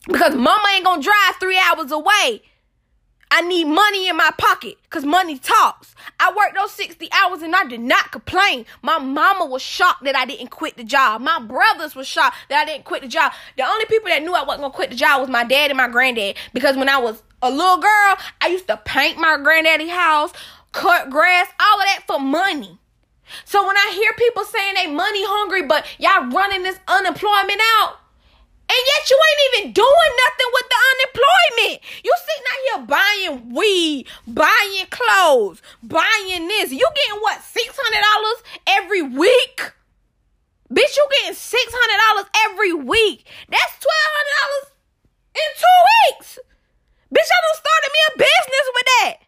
Because 0.05 0.35
mama 0.35 0.67
ain't 0.75 0.83
gonna 0.83 1.01
drive 1.01 1.35
three 1.39 1.57
hours 1.57 1.91
away 1.91 2.41
I 3.37 3.41
need 3.41 3.65
money 3.65 4.07
in 4.07 4.15
my 4.15 4.31
pocket 4.37 4.77
because 4.83 5.03
money 5.03 5.37
talks. 5.37 5.93
I 6.21 6.33
worked 6.33 6.55
those 6.55 6.71
60 6.71 7.09
hours 7.11 7.41
and 7.41 7.53
I 7.53 7.65
did 7.65 7.81
not 7.81 8.13
complain. 8.13 8.65
My 8.81 8.97
mama 8.97 9.45
was 9.45 9.61
shocked 9.61 10.05
that 10.05 10.15
I 10.15 10.25
didn't 10.25 10.51
quit 10.51 10.77
the 10.77 10.85
job. 10.85 11.19
My 11.19 11.39
brothers 11.39 11.97
were 11.97 12.05
shocked 12.05 12.37
that 12.47 12.61
I 12.61 12.63
didn't 12.63 12.85
quit 12.85 13.01
the 13.01 13.09
job. 13.09 13.33
The 13.57 13.63
only 13.63 13.83
people 13.87 14.07
that 14.07 14.23
knew 14.23 14.33
I 14.33 14.43
wasn't 14.43 14.61
going 14.61 14.71
to 14.71 14.75
quit 14.77 14.89
the 14.91 14.95
job 14.95 15.19
was 15.19 15.29
my 15.29 15.43
dad 15.43 15.69
and 15.69 15.75
my 15.75 15.89
granddad 15.89 16.37
because 16.53 16.77
when 16.77 16.87
I 16.87 16.97
was 16.97 17.23
a 17.41 17.51
little 17.51 17.75
girl, 17.75 18.17
I 18.39 18.47
used 18.47 18.67
to 18.69 18.77
paint 18.77 19.17
my 19.17 19.37
granddaddy 19.37 19.89
house, 19.89 20.31
cut 20.71 21.09
grass, 21.09 21.47
all 21.59 21.77
of 21.77 21.85
that 21.87 22.03
for 22.07 22.21
money. 22.21 22.79
So 23.43 23.67
when 23.67 23.75
I 23.75 23.91
hear 23.95 24.13
people 24.13 24.45
saying 24.45 24.75
they 24.75 24.87
money 24.87 25.25
hungry, 25.25 25.63
but 25.63 25.85
y'all 25.99 26.29
running 26.29 26.63
this 26.63 26.79
unemployment 26.87 27.59
out, 27.79 27.97
and 28.67 28.81
yet 28.87 29.09
you 29.09 29.17
ain't 29.17 29.45
even 29.47 29.73
doing 29.73 30.11
nothing 30.25 30.49
with 30.53 30.67
the 30.69 30.79
unemployment. 30.91 31.81
You 32.03 32.13
sitting 32.25 32.49
out 32.51 32.61
here 32.65 32.81
buying 32.87 33.53
weed, 33.53 34.07
buying 34.27 34.87
clothes, 34.89 35.61
buying 35.83 36.47
this. 36.47 36.71
You 36.71 36.87
getting 36.95 37.21
what, 37.21 37.39
$600 37.39 38.43
every 38.67 39.01
week? 39.03 39.71
Bitch, 40.71 40.97
you 40.97 41.07
getting 41.21 41.35
$600 41.35 42.25
every 42.47 42.73
week. 42.73 43.27
That's 43.49 43.73
$1,200 43.73 44.71
in 45.35 45.49
two 45.55 45.79
weeks. 46.09 46.39
Bitch, 47.13 47.29
I 47.29 47.39
done 47.45 47.61
started 47.61 47.91
me 47.93 47.99
a 48.07 48.17
business 48.17 48.67
with 48.73 48.85
that. 48.85 49.24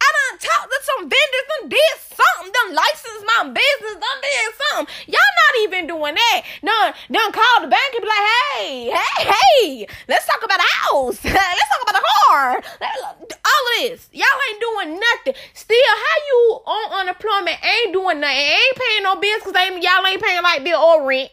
I 0.00 0.08
done 0.14 0.38
talked 0.38 0.70
to 0.70 0.78
some 0.82 1.02
vendors, 1.10 1.46
done 1.58 1.68
did 1.68 1.94
something, 1.98 2.52
done 2.52 2.74
licensed 2.74 3.24
my 3.26 3.42
business, 3.50 3.94
done 3.98 4.20
did 4.22 4.50
something. 4.62 4.94
Y'all 5.06 5.34
not 5.42 5.54
even 5.62 5.86
doing 5.86 6.14
that. 6.14 6.42
Done, 6.62 6.94
done 7.10 7.32
call 7.32 7.60
the 7.62 7.68
bank 7.68 7.90
and 7.94 8.02
be 8.02 8.08
like, 8.08 8.26
hey, 8.54 8.90
hey, 8.90 9.20
hey, 9.26 9.86
let's 10.08 10.26
talk 10.26 10.42
about 10.44 10.60
a 10.60 10.70
house. 10.86 11.18
let's 11.24 11.68
talk 11.70 11.82
about 11.82 12.02
a 12.02 12.06
car. 12.26 12.62
All 12.80 13.64
of 13.64 13.90
this. 13.90 14.08
Y'all 14.12 14.40
ain't 14.50 14.60
doing 14.60 15.00
nothing. 15.00 15.34
Still, 15.54 15.94
how 15.94 16.16
you 16.26 16.60
on 16.66 17.00
unemployment 17.00 17.58
ain't 17.64 17.92
doing 17.92 18.20
nothing, 18.20 18.36
ain't 18.36 18.76
paying 18.76 19.02
no 19.02 19.16
bills 19.16 19.42
because 19.44 19.54
y'all 19.82 20.06
ain't 20.06 20.22
paying 20.22 20.42
like 20.42 20.64
bill 20.64 20.80
or 20.80 21.06
rent. 21.06 21.30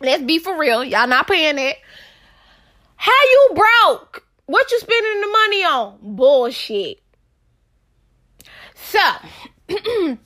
Let's 0.00 0.22
be 0.22 0.38
for 0.38 0.58
real. 0.58 0.84
Y'all 0.84 1.06
not 1.06 1.26
paying 1.26 1.58
it. 1.58 1.76
How 2.96 3.12
you 3.12 3.50
broke? 3.54 4.24
What 4.46 4.70
you 4.70 4.78
spending 4.78 5.20
the 5.20 5.26
money 5.26 5.64
on? 5.64 5.98
Bullshit. 6.02 7.02
So, 8.88 9.00
I'm 9.68 10.18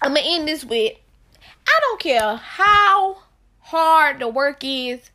gonna 0.00 0.20
end 0.22 0.48
this 0.48 0.64
with 0.64 0.94
I 1.66 1.78
don't 1.82 2.00
care 2.00 2.36
how 2.36 3.18
hard 3.60 4.20
the 4.20 4.28
work 4.28 4.64
is, 4.64 5.10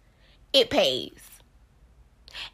it 0.54 0.70
pays. 0.70 1.31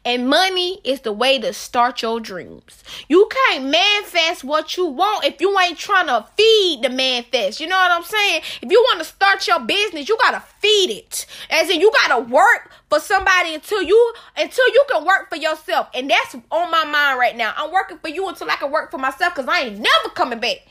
And 0.08 0.26
money 0.26 0.80
is 0.84 1.02
the 1.02 1.12
way 1.12 1.38
to 1.38 1.52
start 1.52 2.00
your 2.00 2.18
dreams. 2.18 2.82
You 3.10 3.28
can't 3.30 3.66
manifest 3.66 4.42
what 4.42 4.74
you 4.74 4.86
want 4.86 5.26
if 5.26 5.38
you 5.38 5.54
ain't 5.60 5.76
trying 5.76 6.06
to 6.06 6.26
feed 6.34 6.80
the 6.82 6.88
manifest. 6.88 7.60
You 7.60 7.66
know 7.66 7.76
what 7.76 7.90
I'm 7.90 8.02
saying? 8.02 8.40
If 8.62 8.72
you 8.72 8.80
want 8.88 9.00
to 9.00 9.04
start 9.04 9.46
your 9.46 9.60
business, 9.60 10.08
you 10.08 10.16
gotta 10.16 10.42
feed 10.60 10.92
it. 10.92 11.26
As 11.50 11.68
in, 11.68 11.82
you 11.82 11.92
gotta 11.92 12.22
work 12.22 12.70
for 12.88 13.00
somebody 13.00 13.52
until 13.52 13.82
you 13.82 14.14
until 14.34 14.66
you 14.68 14.82
can 14.90 15.04
work 15.04 15.28
for 15.28 15.36
yourself. 15.36 15.88
And 15.92 16.08
that's 16.08 16.34
on 16.50 16.70
my 16.70 16.86
mind 16.86 17.18
right 17.18 17.36
now. 17.36 17.52
I'm 17.54 17.70
working 17.70 17.98
for 17.98 18.08
you 18.08 18.26
until 18.30 18.50
I 18.50 18.56
can 18.56 18.70
work 18.70 18.90
for 18.90 18.96
myself 18.96 19.34
because 19.34 19.46
I 19.46 19.60
ain't 19.64 19.76
never 19.76 20.14
coming 20.14 20.40
back. 20.40 20.66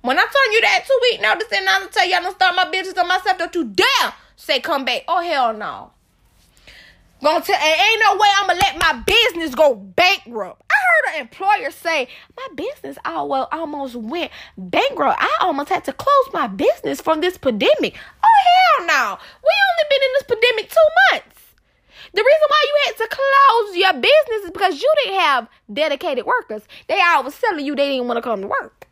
When 0.00 0.18
I 0.18 0.22
tell 0.22 0.52
you 0.52 0.60
that 0.62 0.84
two 0.84 0.98
week 1.02 1.22
notice 1.22 1.46
and 1.56 1.68
I'm 1.68 1.82
gonna 1.82 1.92
tell 1.92 2.08
you 2.08 2.16
I'm 2.16 2.22
gonna 2.24 2.34
start 2.34 2.56
my 2.56 2.68
business 2.68 2.98
on 2.98 3.06
myself, 3.06 3.38
don't 3.38 3.54
you 3.54 3.66
dare 3.66 4.14
say 4.34 4.58
come 4.58 4.84
back. 4.84 5.04
Oh 5.06 5.22
hell 5.22 5.56
no. 5.56 5.92
Gonna 7.22 7.44
tell, 7.44 7.54
ain't 7.54 8.02
no 8.04 8.14
way 8.16 8.28
I'm 8.36 8.48
gonna 8.48 8.58
let 8.58 8.78
my 8.80 9.00
business 9.06 9.54
go 9.54 9.76
bankrupt. 9.76 10.62
I 10.68 10.74
heard 10.74 11.14
an 11.14 11.20
employer 11.20 11.70
say, 11.70 12.08
my 12.36 12.48
business 12.56 12.98
almost 13.04 13.94
went 13.94 14.32
bankrupt. 14.58 15.22
I 15.22 15.38
almost 15.40 15.68
had 15.68 15.84
to 15.84 15.92
close 15.92 16.32
my 16.32 16.48
business 16.48 17.00
from 17.00 17.20
this 17.20 17.38
pandemic. 17.38 17.96
Oh, 18.24 18.78
hell 18.78 18.86
no. 18.86 19.18
We 19.40 19.50
only 19.70 19.88
been 19.88 20.02
in 20.02 20.12
this 20.14 20.24
pandemic 20.24 20.70
two 20.70 20.88
months. 21.12 21.40
The 22.12 22.24
reason 22.24 22.48
why 22.48 22.64
you 22.64 22.80
had 22.86 22.96
to 22.96 23.08
close 23.08 23.76
your 23.76 23.92
business 23.92 24.44
is 24.44 24.50
because 24.50 24.82
you 24.82 24.92
didn't 25.04 25.20
have 25.20 25.48
dedicated 25.72 26.26
workers. 26.26 26.62
They 26.88 27.00
all 27.00 27.22
was 27.22 27.38
telling 27.38 27.64
you 27.64 27.76
they 27.76 27.88
didn't 27.88 28.08
want 28.08 28.18
to 28.18 28.22
come 28.22 28.40
to 28.40 28.48
work. 28.48 28.88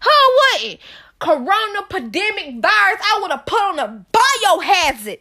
Huh, 0.00 0.60
what? 0.60 0.78
Corona 1.18 1.82
pandemic 1.88 2.60
virus, 2.60 3.00
I 3.00 3.18
would 3.22 3.30
have 3.30 3.46
put 3.46 3.60
on 3.60 3.78
a 3.78 4.06
biohazard 4.12 5.20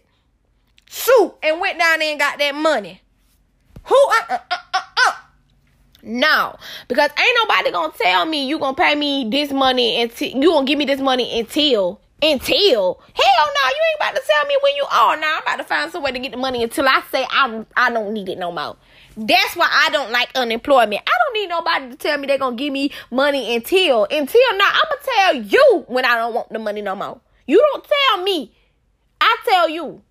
suit 0.94 1.34
and 1.42 1.60
went 1.60 1.80
down 1.80 2.00
there 2.00 2.12
and 2.12 2.20
got 2.20 2.38
that 2.38 2.56
money. 2.56 3.02
Who? 3.86 3.96
Uh, 3.96 4.34
uh, 4.34 4.38
uh, 4.52 4.58
uh, 4.74 4.80
uh. 5.08 5.12
No, 6.04 6.56
because 6.88 7.10
ain't 7.18 7.38
nobody 7.42 7.72
gonna 7.72 7.94
tell 8.00 8.26
me 8.26 8.46
you 8.46 8.60
gonna 8.60 8.76
pay 8.76 8.94
me 8.94 9.30
this 9.30 9.52
money 9.52 10.02
until 10.02 10.30
you 10.30 10.52
gonna 10.52 10.66
give 10.66 10.78
me 10.78 10.86
this 10.86 11.00
money 11.00 11.40
until 11.40 12.00
until 12.22 13.02
hell 13.14 13.46
no, 13.48 13.70
you 13.70 13.82
ain't 13.92 13.98
about 13.98 14.16
to 14.16 14.22
tell 14.28 14.46
me 14.46 14.58
when 14.62 14.76
you 14.76 14.86
are. 14.92 15.18
Now 15.18 15.38
I'm 15.38 15.44
about 15.44 15.56
to 15.58 15.64
find 15.64 15.92
some 15.92 16.04
way 16.04 16.12
to 16.12 16.20
get 16.20 16.32
the 16.32 16.38
money 16.38 16.62
until 16.62 16.88
I 16.88 17.02
say 17.12 17.26
I 17.30 17.66
I 17.76 17.90
don't 17.90 18.14
need 18.14 18.30
it 18.30 18.38
no 18.38 18.52
more. 18.52 18.76
That's 19.16 19.56
why 19.56 19.68
I 19.72 19.90
don't 19.92 20.12
like 20.12 20.30
unemployment. 20.36 21.02
I 21.08 21.12
don't 21.26 21.34
need 21.34 21.48
nobody 21.48 21.90
to 21.90 21.96
tell 21.96 22.18
me 22.18 22.28
they're 22.28 22.38
gonna 22.38 22.56
give 22.56 22.74
me 22.74 22.92
money 23.10 23.56
until 23.56 24.06
until 24.06 24.58
now. 24.58 24.70
I'ma 24.70 24.96
tell 25.16 25.36
you 25.36 25.86
when 25.88 26.06
I 26.06 26.16
don't 26.18 26.34
want 26.34 26.50
the 26.50 26.60
money 26.60 26.82
no 26.82 26.96
more. 26.96 27.20
You 27.48 27.66
don't 27.72 27.86
tell 27.86 28.24
me. 28.24 28.54
I 29.20 29.38
tell 29.46 29.70
you. 29.70 30.02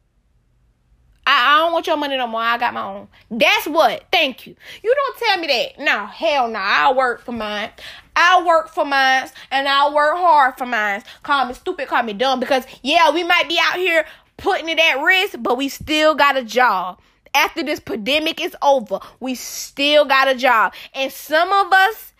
I, 1.26 1.54
I 1.54 1.58
don't 1.58 1.72
want 1.72 1.86
your 1.86 1.96
money 1.96 2.16
no 2.16 2.26
more. 2.26 2.40
I 2.40 2.58
got 2.58 2.74
my 2.74 2.82
own. 2.82 3.08
That's 3.30 3.66
what. 3.66 4.04
Thank 4.10 4.46
you. 4.46 4.56
You 4.82 4.94
don't 4.94 5.18
tell 5.18 5.38
me 5.38 5.46
that. 5.46 5.78
No, 5.78 6.06
hell 6.06 6.48
no. 6.48 6.58
I 6.58 6.92
work 6.92 7.22
for 7.22 7.32
mine. 7.32 7.70
I 8.14 8.44
work 8.44 8.68
for 8.68 8.84
mine 8.84 9.28
and 9.50 9.68
I 9.68 9.92
work 9.92 10.16
hard 10.16 10.58
for 10.58 10.66
mine. 10.66 11.02
Call 11.22 11.46
me 11.46 11.54
stupid, 11.54 11.88
call 11.88 12.02
me 12.02 12.12
dumb 12.12 12.40
because 12.40 12.64
yeah, 12.82 13.10
we 13.10 13.24
might 13.24 13.48
be 13.48 13.58
out 13.60 13.76
here 13.76 14.04
putting 14.36 14.68
it 14.68 14.78
at 14.78 15.02
risk, 15.02 15.36
but 15.40 15.56
we 15.56 15.68
still 15.68 16.14
got 16.14 16.36
a 16.36 16.44
job. 16.44 16.98
After 17.34 17.62
this 17.62 17.80
pandemic 17.80 18.40
is 18.40 18.54
over, 18.60 18.98
we 19.20 19.34
still 19.34 20.04
got 20.04 20.28
a 20.28 20.34
job. 20.34 20.74
And 20.94 21.10
some 21.10 21.50
of 21.50 21.72
us 21.72 22.12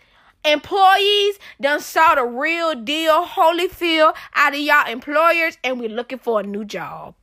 employees 0.45 1.37
done 1.61 1.79
saw 1.79 2.15
the 2.15 2.23
real 2.23 2.73
deal 2.75 3.25
Holyfield 3.25 4.15
out 4.33 4.53
of 4.53 4.59
y'all 4.59 4.87
employers 4.89 5.57
and 5.63 5.79
we're 5.79 5.89
looking 5.89 6.19
for 6.19 6.39
a 6.39 6.43
new 6.43 6.65
job. 6.65 7.13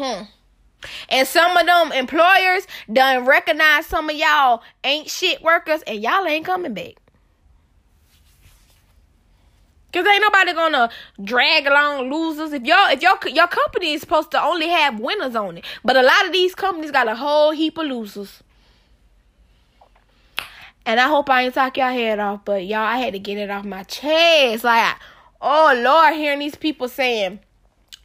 Hmm. 0.00 0.22
And 1.10 1.28
some 1.28 1.54
of 1.58 1.66
them 1.66 1.92
employers 1.92 2.66
done 2.90 3.26
recognize 3.26 3.84
some 3.84 4.08
of 4.08 4.16
y'all 4.16 4.62
ain't 4.82 5.10
shit 5.10 5.42
workers 5.42 5.82
and 5.86 6.02
y'all 6.02 6.26
ain't 6.26 6.46
coming 6.46 6.72
back. 6.72 6.94
Cause 9.92 10.06
ain't 10.06 10.22
nobody 10.22 10.54
gonna 10.54 10.88
drag 11.22 11.66
along 11.66 12.10
losers. 12.10 12.54
If 12.54 12.62
y'all, 12.62 12.88
if 12.90 13.02
your 13.02 13.18
your 13.28 13.48
company 13.48 13.92
is 13.92 14.00
supposed 14.00 14.30
to 14.30 14.42
only 14.42 14.68
have 14.68 15.00
winners 15.00 15.36
on 15.36 15.58
it, 15.58 15.66
but 15.84 15.96
a 15.96 16.02
lot 16.02 16.26
of 16.26 16.32
these 16.32 16.54
companies 16.54 16.92
got 16.92 17.08
a 17.08 17.16
whole 17.16 17.50
heap 17.50 17.76
of 17.76 17.86
losers. 17.86 18.42
And 20.86 20.98
I 20.98 21.08
hope 21.08 21.28
I 21.28 21.42
ain't 21.42 21.54
talk 21.54 21.76
y'all 21.76 21.92
head 21.92 22.20
off, 22.20 22.44
but 22.46 22.64
y'all, 22.64 22.78
I 22.78 22.98
had 22.98 23.12
to 23.12 23.18
get 23.18 23.36
it 23.36 23.50
off 23.50 23.66
my 23.66 23.82
chest. 23.82 24.64
Like, 24.64 24.96
oh 25.42 25.74
Lord, 25.76 26.14
hearing 26.14 26.38
these 26.38 26.54
people 26.54 26.88
saying 26.88 27.40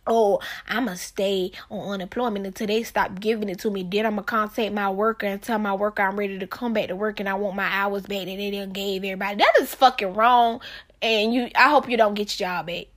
oh, 0.07 0.39
I'ma 0.67 0.95
stay 0.95 1.51
on 1.69 1.93
unemployment 1.93 2.45
until 2.45 2.67
they 2.67 2.83
stop 2.83 3.19
giving 3.19 3.49
it 3.49 3.59
to 3.59 3.71
me. 3.71 3.83
Then 3.83 4.05
I'ma 4.05 4.21
contact 4.21 4.73
my 4.73 4.89
worker 4.89 5.25
and 5.25 5.41
tell 5.41 5.59
my 5.59 5.73
worker 5.73 6.03
I'm 6.03 6.17
ready 6.17 6.39
to 6.39 6.47
come 6.47 6.73
back 6.73 6.87
to 6.87 6.95
work 6.95 7.19
and 7.19 7.29
I 7.29 7.33
want 7.35 7.55
my 7.55 7.67
hours 7.67 8.03
back 8.03 8.19
that 8.19 8.25
they 8.25 8.51
didn't 8.51 8.73
gave 8.73 9.03
everybody. 9.03 9.37
That 9.37 9.53
is 9.61 9.73
fucking 9.75 10.13
wrong. 10.13 10.61
And 11.01 11.33
you 11.33 11.49
I 11.55 11.69
hope 11.69 11.89
you 11.89 11.97
don't 11.97 12.13
get 12.13 12.39
your 12.39 12.47
job 12.47 12.67
back. 12.67 12.87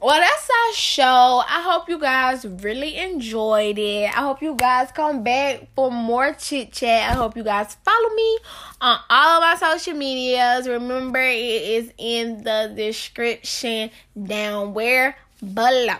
Well, 0.00 0.20
that's 0.20 0.48
our 0.48 0.74
show. 0.74 1.42
I 1.44 1.60
hope 1.60 1.88
you 1.88 1.98
guys 1.98 2.44
really 2.44 2.96
enjoyed 2.98 3.78
it. 3.78 4.04
I 4.04 4.20
hope 4.20 4.40
you 4.40 4.54
guys 4.54 4.92
come 4.92 5.24
back 5.24 5.66
for 5.74 5.90
more 5.90 6.32
chit 6.34 6.72
chat. 6.72 7.10
I 7.10 7.14
hope 7.14 7.36
you 7.36 7.42
guys 7.42 7.76
follow 7.84 8.14
me 8.14 8.38
on 8.80 9.00
all 9.10 9.42
of 9.42 9.42
my 9.42 9.56
social 9.58 9.94
medias. 9.94 10.68
Remember, 10.68 11.18
it 11.18 11.36
is 11.36 11.92
in 11.98 12.44
the 12.44 12.72
description 12.76 13.90
down 14.22 14.72
where 14.72 15.16
below. 15.40 15.96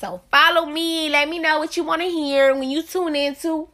So 0.00 0.22
follow 0.28 0.66
me. 0.66 1.10
Let 1.10 1.28
me 1.28 1.38
know 1.38 1.60
what 1.60 1.76
you 1.76 1.84
want 1.84 2.02
to 2.02 2.08
hear 2.08 2.56
when 2.56 2.70
you 2.70 2.82
tune 2.82 3.14
into 3.14 3.56
When 3.56 3.68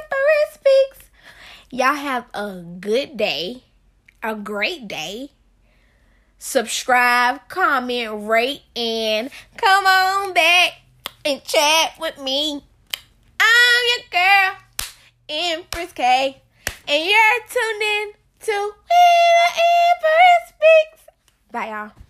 Empress 0.00 0.54
Speaks. 0.54 1.10
Y'all 1.70 1.94
have 1.94 2.24
a 2.34 2.60
good 2.80 3.16
day, 3.16 3.62
a 4.20 4.34
great 4.34 4.88
day 4.88 5.30
subscribe, 6.46 7.40
comment, 7.48 8.28
rate, 8.28 8.62
and 8.76 9.30
come 9.56 9.84
on 9.84 10.32
back 10.32 10.80
and 11.24 11.42
chat 11.42 11.94
with 11.98 12.18
me. 12.20 12.62
I'm 13.40 13.82
your 13.90 14.06
girl, 14.12 14.56
Empress 15.28 15.92
K, 15.92 16.40
and 16.86 17.04
you're 17.04 17.40
tuned 17.50 17.82
in 17.82 18.12
to 18.42 18.52
When 18.52 18.72
the 18.86 19.60
Empress 19.90 20.48
Speaks. 20.48 21.10
Bye, 21.50 21.68
y'all. 21.68 22.05